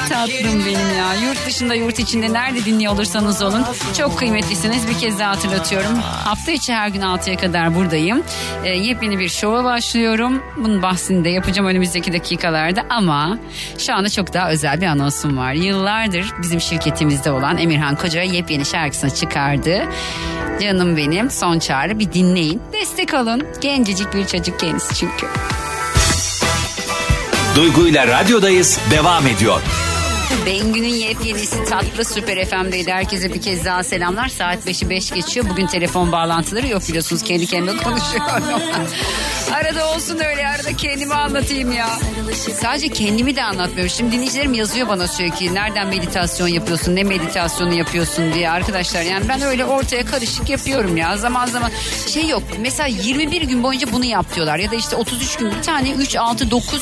Tatlım 0.10 0.66
benim 0.66 0.98
ya. 0.98 1.14
Yurt 1.28 1.46
dışında 1.48 1.76
yurt 1.76 2.00
içinde 2.00 2.34
nerede 2.34 2.66
dinliyor 2.66 2.94
olursanız 2.94 3.42
olun. 3.42 3.66
Çok 3.98 4.20
kıymetlisiniz. 4.20 4.88
Bir 4.88 5.00
kez 5.00 5.20
daha 5.20 5.32
hatırlatıyorum. 5.32 5.96
Hafta 6.02 6.52
içi 6.52 6.74
her 6.74 6.88
gün 6.88 7.02
6'ya 7.02 7.38
kadar 7.38 7.76
buradayım. 7.76 8.24
Ee, 8.64 8.70
yepyeni 8.70 9.20
bir 9.20 9.30
şova 9.30 9.64
başlıyorum. 9.64 10.44
Bunun 10.58 10.82
bahsini 10.82 11.26
de 11.26 11.30
yapacağım 11.30 11.68
önümüzdeki 11.68 12.14
dakikalarda 12.14 12.84
ama 12.90 13.38
şu 13.78 13.94
anda 13.94 14.10
çok 14.10 14.34
daha 14.34 14.50
özel 14.52 14.82
bir 14.82 14.86
anonsum 14.86 15.38
var. 15.38 15.54
Yıllardır 15.54 16.34
bizim 16.42 16.62
şirketimizde 16.62 16.75
olan 17.32 17.58
Emirhan 17.58 17.96
Koca 17.96 18.22
yepyeni 18.22 18.66
şarkısını 18.66 19.10
çıkardı. 19.10 19.84
Canım 20.62 20.98
benim 20.98 21.32
son 21.32 21.60
çağrı 21.60 22.00
bir 22.00 22.14
dinleyin. 22.14 22.62
Destek 22.74 23.14
olun. 23.14 23.44
Gencecik 23.62 24.14
bir 24.14 24.28
çocuk 24.28 24.60
kendisi 24.60 24.96
çünkü. 24.96 25.28
Duygu 27.56 27.88
ile 27.88 28.08
radyodayız 28.08 28.80
devam 28.92 29.28
ediyor. 29.28 29.62
Bengü'nün 30.46 30.88
yepyenisi 30.88 31.64
tatlı 31.64 32.06
Süper 32.06 32.46
FM'deydi. 32.46 32.92
Herkese 32.92 33.34
bir 33.34 33.42
kez 33.42 33.66
daha 33.66 33.84
selamlar. 33.84 34.30
Saat 34.30 34.68
5'i 34.68 34.90
5 34.90 35.12
geçiyor. 35.12 35.46
Bugün 35.50 35.68
telefon 35.68 36.12
bağlantıları 36.12 36.68
yok 36.68 36.82
biliyorsunuz. 36.88 37.24
Kendi 37.24 37.48
kendime 37.48 37.78
konuşuyorum. 37.84 38.44
arada 39.54 39.90
olsun 39.96 40.20
öyle 40.20 40.48
arada 40.48 40.78
kendimi 40.78 41.14
anlatayım 41.14 41.72
ya. 41.72 41.90
Sadece 42.34 42.90
kendimi 42.90 43.36
de 43.36 43.44
anlatmıyorum. 43.44 43.90
Şimdi 43.90 44.12
dinleyicilerim 44.12 44.54
yazıyor 44.54 44.88
bana 44.88 45.08
sürekli. 45.08 45.54
Nereden 45.54 45.88
meditasyon 45.88 46.48
yapıyorsun? 46.48 46.96
Ne 46.96 47.04
meditasyonu 47.04 47.74
yapıyorsun 47.74 48.34
diye 48.34 48.50
arkadaşlar. 48.50 49.02
Yani 49.02 49.28
ben 49.30 49.42
öyle 49.42 49.66
ortaya 49.66 50.06
karışık 50.06 50.50
yapıyorum 50.50 50.98
ya. 50.98 51.18
Zaman 51.18 51.46
zaman 51.46 51.72
şey 52.14 52.28
yok. 52.28 52.44
Mesela 52.60 52.88
21 52.88 53.42
gün 53.42 53.64
boyunca 53.64 53.92
bunu 53.92 54.06
yap 54.06 54.36
diyorlar. 54.36 54.60
Ya 54.60 54.72
da 54.72 54.76
işte 54.76 54.96
33 54.96 55.36
gün 55.38 55.52
bir 55.52 55.62
tane 55.62 55.92
3, 55.92 56.16
6, 56.16 56.52
9 56.52 56.82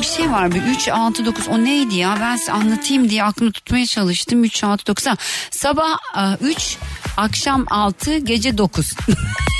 bir 0.00 0.06
şey 0.06 0.30
var 0.30 0.54
bir 0.54 0.62
3 0.62 0.88
6 0.88 1.26
9 1.26 1.48
o 1.48 1.64
neydi 1.64 1.94
ya 1.94 2.18
ben 2.20 2.36
size 2.36 2.52
anlatayım 2.52 3.10
diye 3.10 3.24
aklımı 3.24 3.52
tutmaya 3.52 3.86
çalıştım 3.86 4.44
3 4.44 4.64
6 4.64 4.86
9 4.86 5.06
ha, 5.06 5.16
sabah 5.50 5.98
3 6.40 6.78
akşam 7.16 7.64
6 7.70 8.18
gece 8.18 8.58
9 8.58 8.92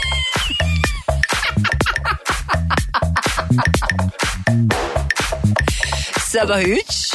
sabah 6.34 6.62
3 6.62 7.12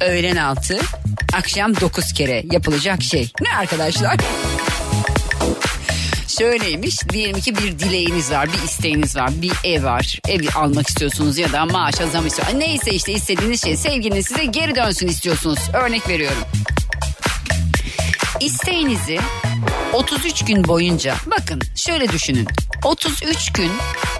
öğlen 0.00 0.36
6 0.36 0.78
akşam 1.32 1.76
9 1.76 2.12
kere 2.12 2.44
yapılacak 2.52 3.02
şey 3.02 3.32
ne 3.40 3.56
arkadaşlar 3.56 4.16
şöyleymiş. 6.38 7.08
Diyelim 7.08 7.40
ki 7.40 7.56
bir 7.56 7.78
dileğiniz 7.78 8.30
var, 8.30 8.48
bir 8.52 8.68
isteğiniz 8.68 9.16
var, 9.16 9.30
bir 9.42 9.52
ev 9.64 9.84
var. 9.84 10.18
Ev 10.28 10.40
almak 10.54 10.88
istiyorsunuz 10.88 11.38
ya 11.38 11.52
da 11.52 11.66
maaşa 11.66 12.06
zam 12.06 12.26
istiyorsunuz. 12.26 12.58
Neyse 12.58 12.90
işte 12.90 13.12
istediğiniz 13.12 13.62
şey 13.62 13.76
sevgiliniz 13.76 14.26
size 14.26 14.44
geri 14.44 14.74
dönsün 14.74 15.08
istiyorsunuz. 15.08 15.58
Örnek 15.72 16.08
veriyorum. 16.08 16.44
İsteğinizi 18.40 19.18
33 19.92 20.44
gün 20.44 20.64
boyunca 20.64 21.14
bakın 21.26 21.60
şöyle 21.76 22.08
düşünün. 22.08 22.48
33 22.84 23.52
gün 23.52 23.70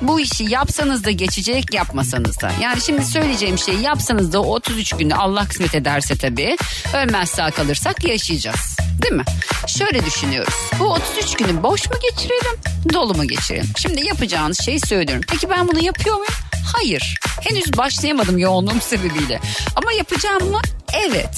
bu 0.00 0.20
işi 0.20 0.44
yapsanız 0.44 1.04
da 1.04 1.10
geçecek 1.10 1.74
yapmasanız 1.74 2.40
da. 2.40 2.52
Yani 2.62 2.80
şimdi 2.80 3.04
söyleyeceğim 3.04 3.58
şeyi 3.58 3.82
yapsanız 3.82 4.32
da 4.32 4.42
o 4.42 4.54
33 4.54 4.96
günde 4.96 5.14
Allah 5.14 5.48
kısmet 5.48 5.74
ederse 5.74 6.16
tabii 6.16 6.56
ölmez 6.94 7.30
sağ 7.30 7.50
kalırsak 7.50 8.04
yaşayacağız. 8.04 8.76
Değil 9.02 9.14
mi? 9.14 9.24
Şöyle 9.66 10.04
düşünüyoruz. 10.06 10.54
Bu 10.78 10.84
33 10.84 11.36
günü 11.36 11.62
boş 11.62 11.90
mu 11.90 11.96
geçirelim, 12.10 12.60
dolu 12.94 13.14
mu 13.14 13.24
geçirelim? 13.28 13.68
Şimdi 13.76 14.06
yapacağınız 14.06 14.60
şeyi 14.64 14.80
söylüyorum. 14.80 15.24
Peki 15.30 15.50
ben 15.50 15.68
bunu 15.68 15.84
yapıyor 15.84 16.16
muyum? 16.16 16.34
Hayır. 16.76 17.14
Henüz 17.40 17.76
başlayamadım 17.76 18.38
yoğunluğum 18.38 18.80
sebebiyle. 18.80 19.40
Ama 19.76 19.92
yapacağım 19.92 20.50
mı? 20.50 20.60
Evet. 20.92 21.36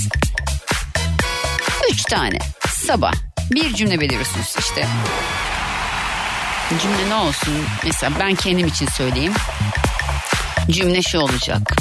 Üç 1.91 2.03
tane. 2.03 2.39
Sabah. 2.87 3.13
Bir 3.51 3.75
cümle 3.75 4.01
beliriyorsunuz 4.01 4.55
işte. 4.59 4.87
Cümle 6.79 7.09
ne 7.09 7.15
olsun? 7.15 7.55
Mesela 7.85 8.13
ben 8.21 8.35
kendim 8.35 8.67
için 8.67 8.87
söyleyeyim. 8.87 9.33
Cümle 10.71 11.03
şu 11.03 11.19
olacak. 11.19 11.77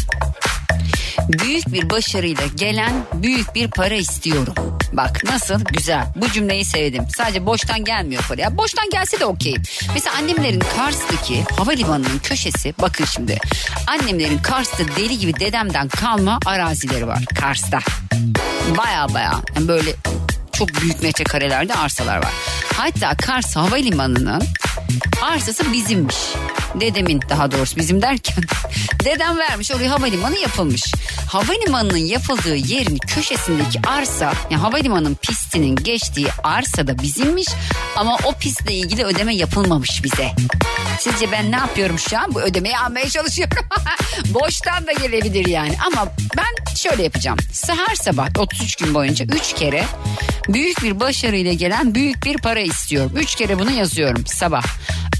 Büyük 1.29 1.73
bir 1.73 1.89
başarıyla 1.89 2.43
gelen 2.55 2.93
büyük 3.13 3.55
bir 3.55 3.71
para 3.71 3.93
istiyorum. 3.93 4.53
Bak 4.93 5.23
nasıl 5.23 5.63
güzel. 5.63 6.05
Bu 6.15 6.31
cümleyi 6.31 6.65
sevdim. 6.65 7.03
Sadece 7.17 7.45
boştan 7.45 7.83
gelmiyor 7.83 8.25
para. 8.27 8.41
Ya 8.41 8.57
boştan 8.57 8.89
gelse 8.89 9.19
de 9.19 9.25
okeyim. 9.25 9.63
Mesela 9.93 10.15
annemlerin 10.15 10.63
Kars'taki 10.77 11.43
havalimanının 11.57 12.19
köşesi 12.23 12.73
bakın 12.81 13.05
şimdi. 13.05 13.37
Annemlerin 13.87 14.37
Kars'ta 14.37 14.83
deli 14.97 15.19
gibi 15.19 15.39
dedemden 15.39 15.87
kalma 15.87 16.39
arazileri 16.45 17.07
var 17.07 17.25
Kars'ta. 17.39 17.79
Baya 18.77 19.13
baya 19.13 19.33
yani 19.55 19.67
böyle 19.67 19.95
çok 20.59 20.81
büyük 20.81 21.03
metrekarelerde 21.03 21.75
arsalar 21.75 22.17
var. 22.17 22.33
Hatta 22.73 23.17
Kars 23.17 23.55
Havalimanı'nın 23.55 24.43
arsası 25.21 25.73
bizimmiş. 25.73 26.15
Dedemin 26.75 27.21
daha 27.29 27.51
doğrusu 27.51 27.77
bizim 27.77 28.01
derken 28.01 28.43
dedem 29.05 29.37
vermiş 29.37 29.71
oraya 29.71 29.91
havalimanı 29.91 30.37
yapılmış. 30.37 30.83
Havalimanının 31.27 31.97
yapıldığı 31.97 32.55
yerin 32.55 32.97
köşesindeki 32.97 33.79
arsa 33.87 34.33
yani 34.49 34.61
havalimanının 34.61 35.15
pistinin 35.15 35.75
geçtiği 35.75 36.27
arsa 36.43 36.87
da 36.87 36.99
bizimmiş 36.99 37.47
ama 37.95 38.17
o 38.23 38.33
pistle 38.33 38.73
ilgili 38.73 39.03
ödeme 39.03 39.35
yapılmamış 39.35 40.03
bize. 40.03 40.31
Sizce 40.99 41.31
ben 41.31 41.51
ne 41.51 41.55
yapıyorum 41.55 41.99
şu 41.99 42.19
an? 42.19 42.33
Bu 42.33 42.41
ödemeyi 42.41 42.77
almaya 42.77 43.09
çalışıyorum. 43.09 43.57
Boştan 44.25 44.87
da 44.87 44.91
gelebilir 44.91 45.45
yani. 45.45 45.77
Ama 45.87 46.07
ben 46.37 46.75
şöyle 46.75 47.03
yapacağım. 47.03 47.37
Her 47.67 47.95
sabah 47.95 48.29
33 48.37 48.75
gün 48.75 48.93
boyunca 48.93 49.25
3 49.25 49.53
kere 49.53 49.85
büyük 50.49 50.83
bir 50.83 50.99
başarıyla 50.99 51.53
gelen 51.53 51.95
büyük 51.95 52.25
bir 52.25 52.37
para 52.37 52.59
istiyorum. 52.59 53.11
3 53.15 53.35
kere 53.35 53.59
bunu 53.59 53.71
yazıyorum 53.71 54.23
sabah. 54.27 54.63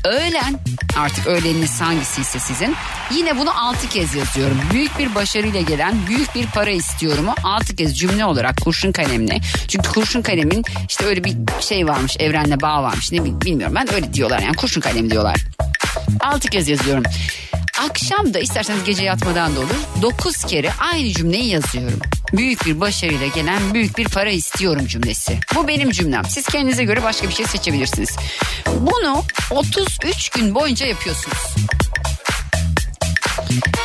Öğlen 0.04 0.60
artık 0.98 1.28
öğleniniz 1.28 1.82
hangisiyse 1.82 2.40
sizin 2.40 2.76
yine 3.12 3.38
bunu 3.38 3.68
6 3.68 3.90
kez 3.90 4.16
yazıyorum. 4.16 4.62
Büyük 4.74 5.00
bir 5.00 5.16
başarıyla 5.16 5.62
gelen 5.62 5.96
büyük 6.08 6.36
bir 6.36 6.46
para 6.48 6.70
istiyorumu 6.70 7.36
6 7.44 7.76
kez 7.76 8.00
cümle 8.00 8.26
olarak 8.26 8.62
kurşun 8.62 8.92
kalemle. 8.92 9.40
Çünkü 9.68 9.90
kurşun 9.90 10.22
kalemin 10.22 10.66
işte 10.90 11.06
öyle 11.06 11.24
bir 11.24 11.36
şey 11.60 11.88
varmış 11.88 12.18
evrenle 12.20 12.62
bağ 12.62 12.84
varmış 12.84 13.12
ne 13.12 13.26
bilmiyorum 13.26 13.76
ben 13.76 13.94
öyle 13.94 14.14
diyorlar 14.14 14.40
yani 14.40 14.56
kurşun 14.56 14.82
kalem 14.82 15.12
diyorlar. 15.12 15.46
6 16.20 16.50
kez 16.50 16.70
yazıyorum. 16.70 17.04
Akşam 17.90 18.34
da 18.34 18.40
isterseniz 18.40 18.84
gece 18.84 19.04
yatmadan 19.04 19.56
da 19.56 19.60
olur. 19.60 20.02
9 20.02 20.36
kere 20.44 20.72
aynı 20.74 21.14
cümleyi 21.14 21.48
yazıyorum. 21.48 22.00
Büyük 22.34 22.66
bir 22.66 22.80
başarıyla 22.80 23.28
gelen 23.28 23.74
büyük 23.74 23.98
bir 23.98 24.06
para 24.08 24.30
istiyorum 24.30 24.88
cümlesi. 24.88 25.40
Bu 25.56 25.68
benim 25.68 25.92
cümlem. 25.92 26.26
Siz 26.26 26.46
kendinize 26.46 26.84
göre 26.84 27.04
başka 27.04 27.30
bir 27.30 27.34
şey 27.34 27.46
seçebilirsiniz. 27.46 28.16
Bunu 28.68 29.24
33 29.52 30.30
gün 30.30 30.56
boyunca 30.56 30.86
yapıyorsunuz. 30.86 31.56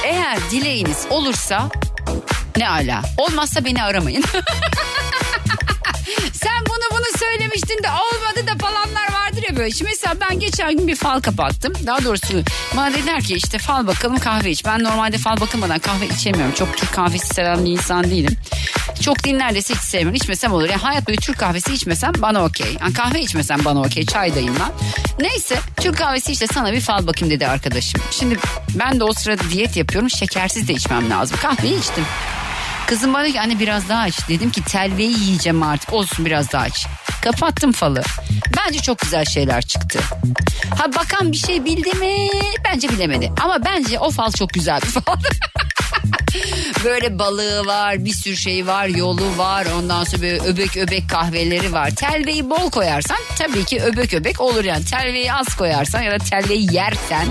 Eğer 0.04 0.38
dileğiniz 0.50 1.06
olursa 1.10 1.68
ne 2.56 2.68
ala. 2.68 3.02
Olmazsa 3.18 3.64
beni 3.64 3.82
aramayın. 3.82 4.24
Sen 6.32 6.64
bunu 6.68 6.84
bunu 6.98 7.18
söylemiştin 7.18 7.82
de 7.82 7.88
olmadı 7.88 8.46
da 8.46 8.66
falanlar 8.66 9.03
ya 9.54 9.60
böyle. 9.60 9.70
Şimdi 9.70 9.90
mesela 9.90 10.14
ben 10.20 10.40
geçen 10.40 10.76
gün 10.76 10.88
bir 10.88 10.96
fal 10.96 11.20
kapattım. 11.20 11.72
Daha 11.86 12.04
doğrusu 12.04 12.42
bana 12.76 12.92
dediler 12.92 13.22
ki 13.22 13.34
işte 13.34 13.58
fal 13.58 13.86
bakalım 13.86 14.18
kahve 14.18 14.50
iç. 14.50 14.64
Ben 14.64 14.84
normalde 14.84 15.18
fal 15.18 15.40
bakılmadan 15.40 15.78
kahve 15.78 16.08
içemiyorum. 16.08 16.54
Çok 16.54 16.76
Türk 16.76 16.92
kahvesi 16.92 17.26
seven 17.26 17.64
bir 17.64 17.70
insan 17.70 18.04
değilim. 18.04 18.36
Çok 19.00 19.26
neredeyse 19.26 19.74
hiç 19.74 19.80
sevmiyorum. 19.80 20.14
İçmesem 20.14 20.52
olur. 20.52 20.68
Yani 20.68 20.82
hayat 20.82 21.08
boyu 21.08 21.16
Türk 21.16 21.38
kahvesi 21.38 21.74
içmesem 21.74 22.12
bana 22.18 22.44
okey. 22.44 22.76
Yani 22.80 22.92
kahve 22.92 23.20
içmesem 23.20 23.64
bana 23.64 23.80
okey. 23.80 24.06
Çaydayım 24.06 24.56
ben. 24.60 24.72
Neyse 25.24 25.58
Türk 25.76 25.98
kahvesi 25.98 26.32
işte 26.32 26.46
sana 26.46 26.72
bir 26.72 26.80
fal 26.80 27.06
bakayım 27.06 27.34
dedi 27.34 27.46
arkadaşım. 27.46 28.00
Şimdi 28.10 28.38
ben 28.74 29.00
de 29.00 29.04
o 29.04 29.12
sırada 29.12 29.42
diyet 29.50 29.76
yapıyorum. 29.76 30.10
Şekersiz 30.10 30.68
de 30.68 30.72
içmem 30.72 31.10
lazım. 31.10 31.36
Kahveyi 31.42 31.78
içtim. 31.80 32.04
Kızım 32.86 33.14
bana 33.14 33.26
ki 33.26 33.40
anne 33.40 33.58
biraz 33.58 33.88
daha 33.88 34.00
aç. 34.00 34.28
Dedim 34.28 34.50
ki 34.50 34.64
telveyi 34.64 35.18
yiyeceğim 35.18 35.62
artık 35.62 35.92
olsun 35.92 36.26
biraz 36.26 36.52
daha 36.52 36.62
aç. 36.62 36.86
Kapattım 37.24 37.72
falı. 37.72 38.02
Bence 38.56 38.78
çok 38.78 38.98
güzel 38.98 39.24
şeyler 39.24 39.62
çıktı. 39.62 40.00
Ha 40.78 40.92
bakan 40.92 41.32
bir 41.32 41.36
şey 41.36 41.64
bildi 41.64 41.98
mi? 41.98 42.28
Bence 42.64 42.88
bilemedi. 42.88 43.32
Ama 43.40 43.64
bence 43.64 43.98
o 43.98 44.10
fal 44.10 44.32
çok 44.32 44.50
güzel 44.50 44.80
bir 44.82 44.86
fal. 44.86 45.16
böyle 46.84 47.18
balığı 47.18 47.66
var, 47.66 48.04
bir 48.04 48.12
sürü 48.12 48.36
şey 48.36 48.66
var, 48.66 48.86
yolu 48.86 49.38
var. 49.38 49.66
Ondan 49.78 50.04
sonra 50.04 50.22
böyle 50.22 50.40
öbek 50.40 50.76
öbek 50.76 51.10
kahveleri 51.10 51.72
var. 51.72 51.90
Telveyi 51.90 52.50
bol 52.50 52.70
koyarsan 52.70 53.18
tabii 53.38 53.64
ki 53.64 53.82
öbek 53.82 54.14
öbek 54.14 54.40
olur 54.40 54.64
yani. 54.64 54.84
Telveyi 54.84 55.32
az 55.32 55.56
koyarsan 55.56 56.02
ya 56.02 56.12
da 56.12 56.24
telveyi 56.24 56.74
yersen 56.74 57.26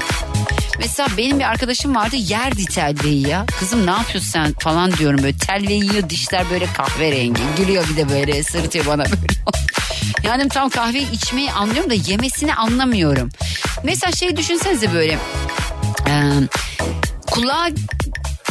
Mesela 0.79 1.09
benim 1.17 1.39
bir 1.39 1.43
arkadaşım 1.43 1.95
vardı 1.95 2.15
yerdi 2.15 2.65
telveyi 2.65 3.27
ya. 3.27 3.45
Kızım 3.59 3.85
ne 3.85 3.91
yapıyorsun 3.91 4.29
sen 4.31 4.53
falan 4.59 4.91
diyorum 4.91 5.23
böyle 5.23 5.37
telveyi 5.37 5.83
yiyor 5.83 6.09
dişler 6.09 6.45
böyle 6.51 6.65
kahverengi. 6.73 7.41
Gülüyor 7.57 7.85
bir 7.89 7.97
de 7.97 8.09
böyle 8.09 8.43
sırıtıyor 8.43 8.85
bana 8.85 9.05
böyle. 9.05 9.33
yani 10.23 10.49
tam 10.49 10.69
kahve 10.69 11.01
içmeyi 11.01 11.51
anlıyorum 11.51 11.89
da 11.89 11.93
yemesini 11.93 12.55
anlamıyorum. 12.55 13.29
Mesela 13.83 14.11
şey 14.11 14.37
düşünsenize 14.37 14.93
böyle. 14.93 15.17
Ee, 16.07 16.31
kulağa 17.31 17.69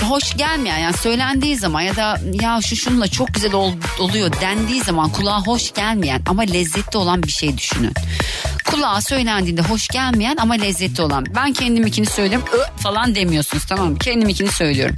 hoş 0.02 0.36
gelmeyen 0.36 0.78
yani 0.78 0.96
söylendiği 0.96 1.56
zaman 1.56 1.80
ya 1.80 1.96
da 1.96 2.20
ya 2.32 2.60
şu 2.66 2.76
şunla 2.76 3.08
çok 3.08 3.34
güzel 3.34 3.52
ol- 3.52 3.72
oluyor 3.98 4.32
dendiği 4.40 4.82
zaman 4.82 5.10
kulağa 5.12 5.40
hoş 5.42 5.72
gelmeyen 5.72 6.22
ama 6.26 6.42
lezzetli 6.42 6.96
olan 6.98 7.22
bir 7.22 7.30
şey 7.32 7.58
düşünün. 7.58 7.92
Kulağa 8.70 9.00
söylendiğinde 9.00 9.62
hoş 9.62 9.88
gelmeyen 9.88 10.36
ama 10.40 10.54
lezzetli 10.54 11.02
olan. 11.02 11.26
Ben 11.36 11.52
kendimikini 11.52 12.06
söylüyorum 12.06 12.48
Ö 12.52 12.82
falan 12.82 13.14
demiyorsunuz 13.14 13.66
tamam 13.66 13.90
mı? 13.90 13.98
Kendimikini 13.98 14.52
söylüyorum. 14.52 14.94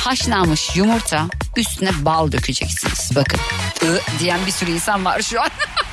Haşlanmış 0.00 0.76
yumurta 0.76 1.26
üstüne 1.56 1.90
bal 2.04 2.32
dökeceksiniz. 2.32 3.10
Bakın 3.16 3.40
Ö 3.82 3.98
diyen 4.18 4.38
bir 4.46 4.52
sürü 4.52 4.70
insan 4.70 5.04
var 5.04 5.22
şu 5.22 5.40
an. 5.42 5.48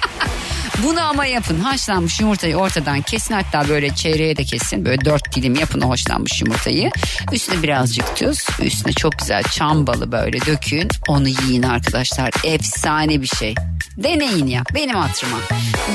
Bunu 0.83 1.01
ama 1.01 1.25
yapın. 1.25 1.59
Haşlanmış 1.59 2.19
yumurtayı 2.19 2.55
ortadan 2.55 3.01
kesin 3.01 3.33
hatta 3.33 3.69
böyle 3.69 3.95
çeyreğe 3.95 4.37
de 4.37 4.43
kesin. 4.43 4.85
Böyle 4.85 5.05
dört 5.05 5.35
dilim 5.35 5.55
yapın 5.55 5.81
o 5.81 5.89
haşlanmış 5.89 6.41
yumurtayı. 6.41 6.91
Üstüne 7.31 7.63
birazcık 7.63 8.15
tuz. 8.15 8.45
Üstüne 8.61 8.93
çok 8.93 9.19
güzel 9.19 9.43
çam 9.43 9.87
balı 9.87 10.11
böyle 10.11 10.45
dökün. 10.45 10.87
Onu 11.07 11.27
yiyin 11.27 11.63
arkadaşlar. 11.63 12.31
Efsane 12.43 13.21
bir 13.21 13.27
şey. 13.27 13.55
Deneyin 13.97 14.47
ya 14.47 14.63
benim 14.73 14.95
hatırıma. 14.95 15.37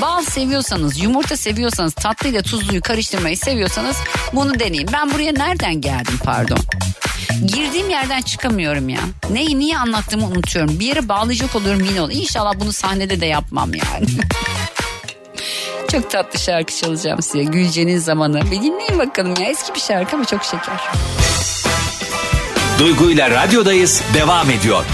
Bal 0.01 0.23
seviyorsanız, 0.23 1.03
yumurta 1.03 1.37
seviyorsanız, 1.37 1.95
tatlıyla 1.95 2.43
tuzluyu 2.43 2.81
karıştırmayı 2.81 3.37
seviyorsanız 3.37 3.97
bunu 4.33 4.59
deneyin. 4.59 4.89
Ben 4.93 5.13
buraya 5.13 5.33
nereden 5.33 5.81
geldim 5.81 6.19
pardon? 6.25 6.59
Girdiğim 7.47 7.91
yerden 7.91 8.23
çıkamıyorum 8.23 8.89
ya. 8.89 9.01
Neyi 9.31 9.59
niye 9.59 9.79
anlattığımı 9.79 10.27
unutuyorum. 10.27 10.81
Bir 10.81 10.87
yere 10.87 11.09
bağlayacak 11.09 11.57
oluyorum 11.57 11.85
yine 11.85 12.01
ol. 12.01 12.11
İnşallah 12.11 12.53
bunu 12.61 12.73
sahnede 12.73 13.21
de 13.21 13.27
yapmam 13.27 13.71
yani. 13.75 14.07
çok 15.95 16.11
tatlı 16.11 16.39
şarkı 16.39 16.75
çalacağım 16.77 17.23
size. 17.23 17.45
Gülce'nin 17.45 17.99
zamanı. 17.99 18.43
Bir 18.51 18.63
dinleyin 18.63 18.99
bakalım 18.99 19.35
ya. 19.41 19.47
Eski 19.47 19.75
bir 19.75 19.81
şarkı 19.81 20.17
ama 20.17 20.25
çok 20.25 20.45
şeker. 20.45 20.81
Duygu 22.79 23.11
ile 23.11 23.31
radyodayız 23.31 24.03
devam 24.15 24.51
ediyor. 24.51 24.85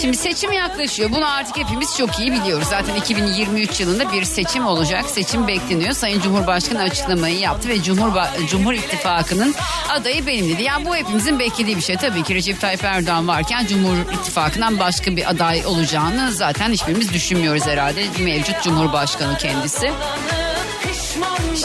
Şimdi 0.00 0.16
seçim 0.16 0.52
yaklaşıyor. 0.52 1.10
Bunu 1.10 1.30
artık 1.30 1.56
hepimiz 1.56 1.96
çok 1.96 2.18
iyi 2.18 2.32
biliyoruz. 2.32 2.66
Zaten 2.70 2.94
2023 2.94 3.80
yılında 3.80 4.12
bir 4.12 4.24
seçim 4.24 4.66
olacak. 4.66 5.04
Seçim 5.10 5.48
bekleniyor. 5.48 5.92
Sayın 5.92 6.20
Cumhurbaşkanı 6.20 6.82
açıklamayı 6.82 7.38
yaptı 7.38 7.68
ve 7.68 7.82
Cumhurba 7.82 8.30
Cumhur 8.50 8.72
İttifakı'nın 8.72 9.54
adayı 9.88 10.26
benim 10.26 10.48
dedi. 10.48 10.62
Yani 10.62 10.86
bu 10.86 10.96
hepimizin 10.96 11.38
beklediği 11.38 11.76
bir 11.76 11.82
şey. 11.82 11.96
Tabii 11.96 12.22
ki 12.22 12.34
Recep 12.34 12.60
Tayyip 12.60 12.84
Erdoğan 12.84 13.28
varken 13.28 13.66
Cumhur 13.66 14.12
İttifakı'ndan 14.12 14.78
başka 14.78 15.16
bir 15.16 15.30
aday 15.30 15.66
olacağını 15.66 16.32
zaten 16.32 16.72
hiçbirimiz 16.72 17.12
düşünmüyoruz 17.12 17.66
herhalde. 17.66 18.04
Mevcut 18.18 18.62
Cumhurbaşkanı 18.62 19.38
kendisi. 19.38 19.92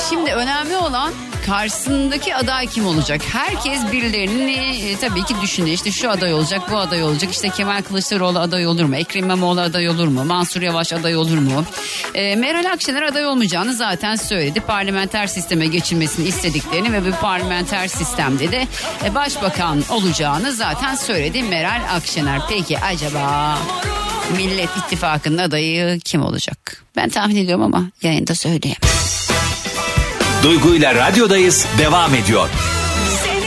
Şimdi 0.09 0.33
önemli 0.33 0.77
olan 0.77 1.13
karşısındaki 1.45 2.35
aday 2.35 2.67
kim 2.67 2.85
olacak? 2.85 3.21
Herkes 3.33 3.91
birilerini 3.91 4.53
e, 4.53 4.97
tabii 4.97 5.23
ki 5.23 5.35
düşünüyor. 5.41 5.75
İşte 5.75 5.91
şu 5.91 6.11
aday 6.11 6.33
olacak, 6.33 6.61
bu 6.71 6.77
aday 6.77 7.03
olacak. 7.03 7.31
İşte 7.31 7.49
Kemal 7.49 7.81
Kılıçdaroğlu 7.81 8.39
aday 8.39 8.67
olur 8.67 8.85
mu? 8.85 8.95
Ekrem 8.95 9.23
İmamoğlu 9.23 9.61
aday 9.61 9.89
olur 9.89 10.07
mu? 10.07 10.25
Mansur 10.25 10.61
Yavaş 10.61 10.93
aday 10.93 11.15
olur 11.15 11.37
mu? 11.37 11.65
E, 12.13 12.35
Meral 12.35 12.71
Akşener 12.71 13.01
aday 13.01 13.25
olmayacağını 13.25 13.73
zaten 13.73 14.15
söyledi. 14.15 14.59
Parlamenter 14.59 15.27
sisteme 15.27 15.65
geçilmesini 15.65 16.27
istediklerini 16.27 16.93
ve 16.93 17.05
bu 17.05 17.15
parlamenter 17.21 17.87
sistemde 17.87 18.51
de 18.51 18.67
e, 19.05 19.15
başbakan 19.15 19.83
olacağını 19.89 20.51
zaten 20.51 20.95
söyledi 20.95 21.43
Meral 21.43 21.81
Akşener. 21.95 22.41
Peki 22.49 22.79
acaba 22.79 23.57
Millet 24.37 24.69
İttifakı'nın 24.77 25.37
adayı 25.37 25.99
kim 25.99 26.21
olacak? 26.21 26.83
Ben 26.95 27.09
tahmin 27.09 27.35
ediyorum 27.35 27.63
ama 27.63 27.89
yayında 28.01 28.35
söyleyemem. 28.35 28.92
Duygu 30.43 30.75
ile 30.75 30.95
radyodayız 30.95 31.67
devam 31.77 32.15
ediyor. 32.15 32.49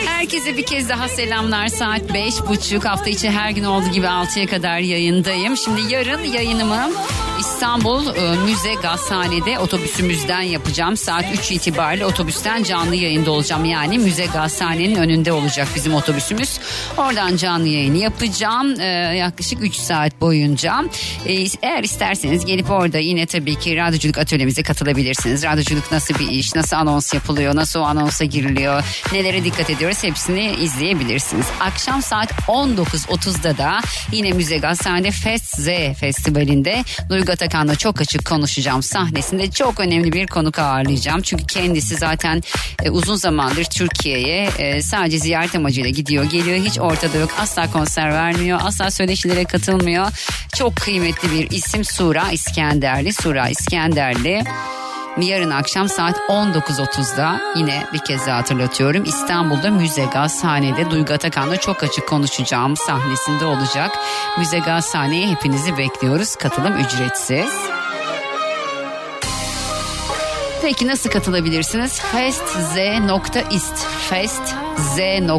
Herkese 0.06 0.56
bir 0.56 0.66
kez 0.66 0.88
daha 0.88 1.08
selamlar. 1.08 1.68
Saat 1.68 2.14
beş 2.14 2.34
buçuk 2.48 2.84
hafta 2.84 3.10
içi 3.10 3.30
her 3.30 3.50
gün 3.50 3.64
olduğu 3.64 3.88
gibi 3.88 4.06
6'ya 4.06 4.46
kadar 4.46 4.78
yayındayım. 4.78 5.56
Şimdi 5.56 5.94
yarın 5.94 6.24
yayınımı 6.24 6.90
İstanbul 7.40 8.16
e, 8.16 8.36
Müze 8.44 8.74
Gazhane'de 8.74 9.58
otobüsümüzden 9.58 10.40
yapacağım. 10.40 10.96
Saat 10.96 11.24
3 11.38 11.52
itibariyle 11.52 12.06
otobüsten 12.06 12.62
canlı 12.62 12.94
yayında 12.94 13.30
olacağım. 13.30 13.64
Yani 13.64 13.98
Müze 13.98 14.26
Gazhane'nin 14.26 14.94
önünde 14.94 15.32
olacak 15.32 15.68
bizim 15.74 15.94
otobüsümüz. 15.94 16.58
Oradan 16.96 17.36
canlı 17.36 17.68
yayını 17.68 17.96
yapacağım. 17.96 18.80
E, 18.80 18.84
yaklaşık 19.16 19.62
3 19.62 19.74
saat 19.74 20.20
boyunca. 20.20 20.84
E, 21.26 21.46
eğer 21.62 21.84
isterseniz 21.84 22.44
gelip 22.44 22.70
orada 22.70 22.98
yine 22.98 23.26
tabii 23.26 23.54
ki 23.54 23.76
radyoculuk 23.76 24.18
atölyemize 24.18 24.62
katılabilirsiniz. 24.62 25.44
Radyoculuk 25.44 25.92
nasıl 25.92 26.14
bir 26.14 26.28
iş, 26.28 26.54
nasıl 26.54 26.76
anons 26.76 27.14
yapılıyor, 27.14 27.56
nasıl 27.56 27.80
o 27.80 27.82
anonsa 27.82 28.24
giriliyor, 28.24 28.84
nelere 29.12 29.44
dikkat 29.44 29.70
ediyoruz 29.70 30.04
hepsini 30.04 30.54
izleyebilirsiniz. 30.60 31.46
Akşam 31.60 32.02
saat 32.02 32.32
19.30'da 32.32 33.58
da 33.58 33.80
yine 34.12 34.32
Müze 34.32 34.58
Gazhane'de 34.58 35.10
Fest 35.10 35.56
Z 35.56 35.68
Festivali'nde 36.00 36.84
Duygu 37.08 37.25
Atakan'la 37.30 37.74
çok 37.74 38.00
açık 38.00 38.26
konuşacağım 38.26 38.82
sahnesinde 38.82 39.50
çok 39.50 39.80
önemli 39.80 40.12
bir 40.12 40.26
konuk 40.26 40.58
ağırlayacağım. 40.58 41.22
Çünkü 41.22 41.46
kendisi 41.46 41.96
zaten 41.96 42.42
e, 42.82 42.90
uzun 42.90 43.16
zamandır 43.16 43.64
Türkiye'ye 43.64 44.48
e, 44.58 44.82
sadece 44.82 45.18
ziyaret 45.18 45.54
amacıyla 45.54 45.90
gidiyor 45.90 46.24
geliyor 46.24 46.58
hiç 46.58 46.78
ortada 46.78 47.18
yok 47.18 47.30
asla 47.40 47.70
konser 47.72 48.12
vermiyor 48.12 48.60
asla 48.62 48.90
söyleşilere 48.90 49.44
katılmıyor. 49.44 50.06
Çok 50.56 50.76
kıymetli 50.76 51.30
bir 51.30 51.50
isim 51.50 51.84
Sura 51.84 52.30
İskenderli 52.30 53.12
Sura 53.12 53.48
İskenderli 53.48 54.44
Yarın 55.20 55.50
akşam 55.50 55.88
saat 55.88 56.16
19.30'da 56.28 57.40
yine 57.56 57.86
bir 57.92 57.98
kez 57.98 58.26
daha 58.26 58.36
hatırlatıyorum. 58.36 59.04
İstanbul'da 59.04 59.70
Müze 59.70 60.04
Gazhane'de 60.04 60.90
Duygu 60.90 61.12
Atakan'la 61.12 61.56
çok 61.56 61.82
açık 61.82 62.08
konuşacağım 62.08 62.76
sahnesinde 62.76 63.44
olacak. 63.44 63.98
Müze 64.38 64.58
Gazhane'ye 64.58 65.26
hepinizi 65.28 65.78
bekliyoruz. 65.78 66.36
Katılım 66.36 66.76
ücretsiz. 66.76 67.50
Peki 70.62 70.86
nasıl 70.86 71.10
katılabilirsiniz? 71.10 72.00
festz.ist 72.00 73.86
festz.ist 74.10 75.30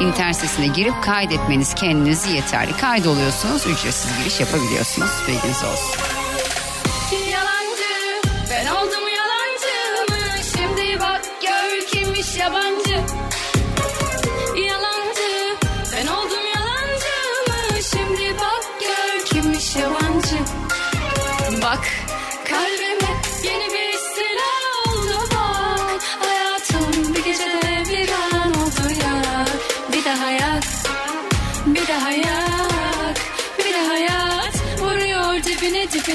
İnternet 0.00 0.36
sitesine 0.36 0.66
girip 0.66 1.02
kaydetmeniz 1.02 1.74
kendinizi 1.74 2.30
yeterli. 2.30 2.76
Kaydoluyorsunuz, 2.76 3.66
ücretsiz 3.66 4.18
giriş 4.18 4.40
yapabiliyorsunuz. 4.40 5.10
Bilginiz 5.28 5.64
olsun. 5.64 6.11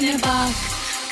Dibine 0.01 0.21
bak. 0.23 0.53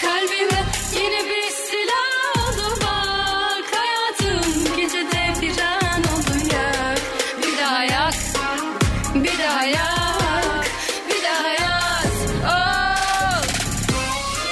Kalbime 0.02 0.64
yeni 0.96 1.30
bir 1.30 1.48
istila 1.48 2.02
oldu 2.38 2.80
bak. 2.82 3.66
Hayatım 3.76 4.76
gecede 4.78 5.42
bir 5.42 5.62
an 5.62 6.00
oldu 6.00 6.54
yak. 6.54 7.00
Bir 7.42 7.58
daha 7.58 7.84
yak, 7.84 8.14
bir 9.16 9.40
daha 9.40 9.64
yak, 9.64 10.66
bir 11.10 11.24
daha 11.24 11.48
yat. 11.48 12.14
Oh. 12.46 13.44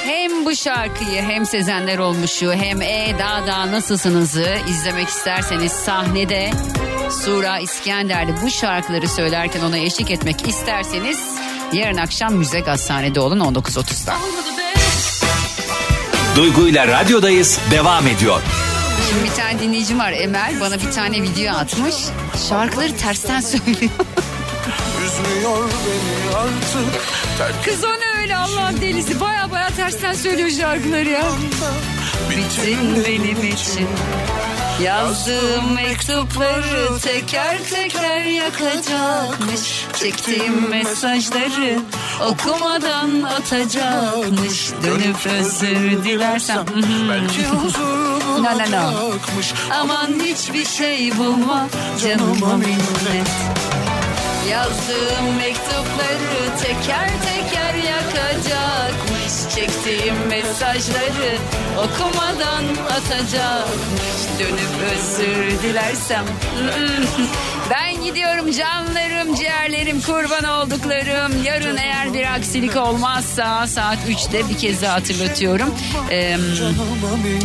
Hem 0.05 0.45
bu 0.45 0.55
şarkıyı 0.55 1.21
hem 1.21 1.45
Sezenler 1.45 1.97
Olmuş'u 1.97 2.53
hem 2.53 2.81
E 2.81 3.15
Dağda 3.19 3.71
Nasılsınız'ı 3.71 4.55
izlemek 4.69 5.07
isterseniz 5.07 5.71
sahnede 5.71 6.51
Sura 7.25 7.59
İskender'de 7.59 8.41
bu 8.41 8.49
şarkıları 8.49 9.07
söylerken 9.07 9.61
ona 9.61 9.77
eşlik 9.77 10.11
etmek 10.11 10.47
isterseniz 10.47 11.42
yarın 11.73 11.97
akşam 11.97 12.33
Müze 12.35 12.59
Gazhane'de 12.59 13.19
olun 13.19 13.39
19.30'da. 13.39 14.15
Duygu 16.35 16.67
ile 16.67 16.87
radyodayız 16.87 17.59
devam 17.71 18.07
ediyor. 18.07 18.41
Şimdi 19.09 19.23
bir 19.23 19.35
tane 19.35 19.59
dinleyicim 19.59 19.99
var 19.99 20.11
Emel 20.11 20.59
bana 20.61 20.75
bir 20.79 20.91
tane 20.91 21.21
video 21.21 21.55
atmış. 21.55 21.95
Şarkıları 22.49 22.97
tersten 22.97 23.41
söylüyor. 23.51 23.91
Üzmüyor 25.05 25.57
beni 25.69 26.35
artık 26.35 27.65
Kız 27.65 27.83
o 27.83 27.87
ne 27.91 28.21
öyle 28.21 28.35
Allah'ın 28.35 28.81
delisi 28.81 29.19
baya 29.19 29.51
baya 29.51 29.69
tersten 29.69 30.13
söylüyor 30.13 30.49
şarkıları 30.49 31.09
ya. 31.09 31.23
Bittin 32.29 33.05
benim 33.07 33.53
için 33.53 33.87
Yazdığım 34.81 35.73
mektupları 35.73 36.99
teker 36.99 37.57
teker 37.63 38.23
yakacakmış. 38.23 39.85
Çektiğim 39.93 40.69
mesajları 40.69 41.79
okumadan 42.29 43.21
atacakmış. 43.21 44.71
Dönüp 44.83 45.25
özür 45.25 46.03
dilersem 46.03 46.65
Belki 47.09 47.43
no 47.43 47.63
bırakmış. 48.33 49.53
Aman 49.79 50.09
hiçbir 50.23 50.65
şey 50.65 51.17
bulma 51.17 51.67
canıma 52.03 52.57
minnet. 52.57 53.27
Yazdığım 54.49 55.35
mektupları 55.37 56.57
teker 56.61 57.09
teker 57.23 57.73
yakacakmış 57.75 59.12
Çektiğim 59.55 60.15
mesajları 60.29 61.37
okumadan 61.77 62.63
atacakmış 62.89 64.39
Dönüp 64.39 64.91
özür 64.93 65.63
dilersem 65.63 66.25
Ben 67.69 68.03
gidiyorum 68.03 68.51
canlarım, 68.51 69.35
ciğerlerim, 69.35 70.01
kurban 70.01 70.43
olduklarım 70.43 71.43
Yarın 71.43 71.77
eğer 71.77 72.13
bir 72.13 72.33
aksilik 72.33 72.75
olmazsa 72.75 73.67
saat 73.67 73.97
3'te 74.09 74.49
bir 74.49 74.57
kez 74.57 74.81
daha 74.81 74.93
hatırlatıyorum 74.95 75.75
Ee, 76.11 76.37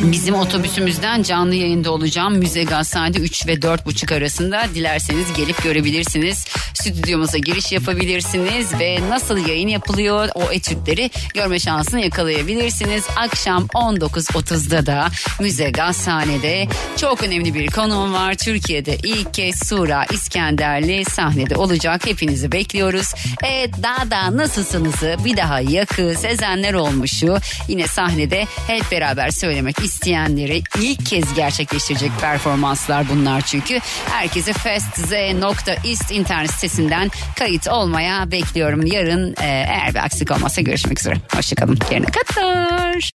Bizim 0.03 0.35
otobüsümüzden 0.35 1.23
canlı 1.23 1.55
yayında 1.55 1.91
olacağım. 1.91 2.39
Müze 2.39 2.65
Gazhane'de 2.65 3.19
3 3.19 3.47
ve 3.47 3.55
4.30 3.55 4.15
arasında. 4.17 4.63
Dilerseniz 4.75 5.33
gelip 5.37 5.63
görebilirsiniz. 5.63 6.45
Stüdyomuza 6.75 7.39
giriş 7.39 7.73
yapabilirsiniz 7.73 8.79
ve 8.81 8.99
nasıl 9.11 9.49
yayın 9.49 9.69
yapılıyor 9.69 10.29
o 10.35 10.43
etütleri 10.53 11.11
görme 11.35 11.59
şansını 11.59 12.01
yakalayabilirsiniz. 12.01 13.05
Akşam 13.17 13.63
19.30'da 13.65 14.87
da 14.87 15.09
Müze 15.41 15.71
Gazhane'de 15.71 16.69
çok 16.97 17.23
önemli 17.23 17.55
bir 17.55 17.67
konuğum 17.67 18.13
var. 18.13 18.35
Türkiye'de 18.35 18.97
ilk 19.03 19.35
kez 19.35 19.69
Sura 19.69 20.07
İskenderli 20.13 21.05
sahnede 21.05 21.57
olacak. 21.57 22.07
Hepinizi 22.07 22.53
bekliyoruz. 22.53 23.15
Evet 23.45 23.71
daha 23.83 24.11
da 24.11 24.37
nasılsınızı 24.37 25.17
bir 25.25 25.37
daha 25.37 25.61
yakı 25.61 26.15
Sezenler 26.15 26.75
olmuşu 26.75 27.39
yine 27.69 27.87
sahnede 27.87 28.45
hep 28.67 28.91
beraber 28.91 29.31
söylemek 29.31 29.79
isteyenleri 29.79 30.63
ilk 30.81 31.07
kez 31.07 31.35
gerçekleştirecek 31.35 32.11
performanslar 32.21 33.09
bunlar 33.09 33.41
çünkü. 33.41 33.79
Herkese 34.11 34.53
festz.ist 34.53 36.11
internet 36.11 36.51
sitesinden 36.51 37.11
kayıt 37.39 37.69
olmaya 37.69 38.31
bekliyorum. 38.31 38.87
Yarın 38.87 39.35
e, 39.41 39.47
eğer 39.47 39.95
bir 39.95 40.05
aksilik 40.05 40.31
olmazsa 40.31 40.61
görüşmek 40.61 41.01
üzere. 41.01 41.15
Hoşçakalın. 41.35 41.79
Yarına 41.91 42.07
kadar. 42.07 43.11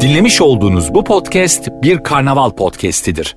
Dinlemiş 0.00 0.40
olduğunuz 0.40 0.94
bu 0.94 1.04
podcast 1.04 1.68
bir 1.82 2.02
karnaval 2.02 2.50
podcastidir. 2.50 3.36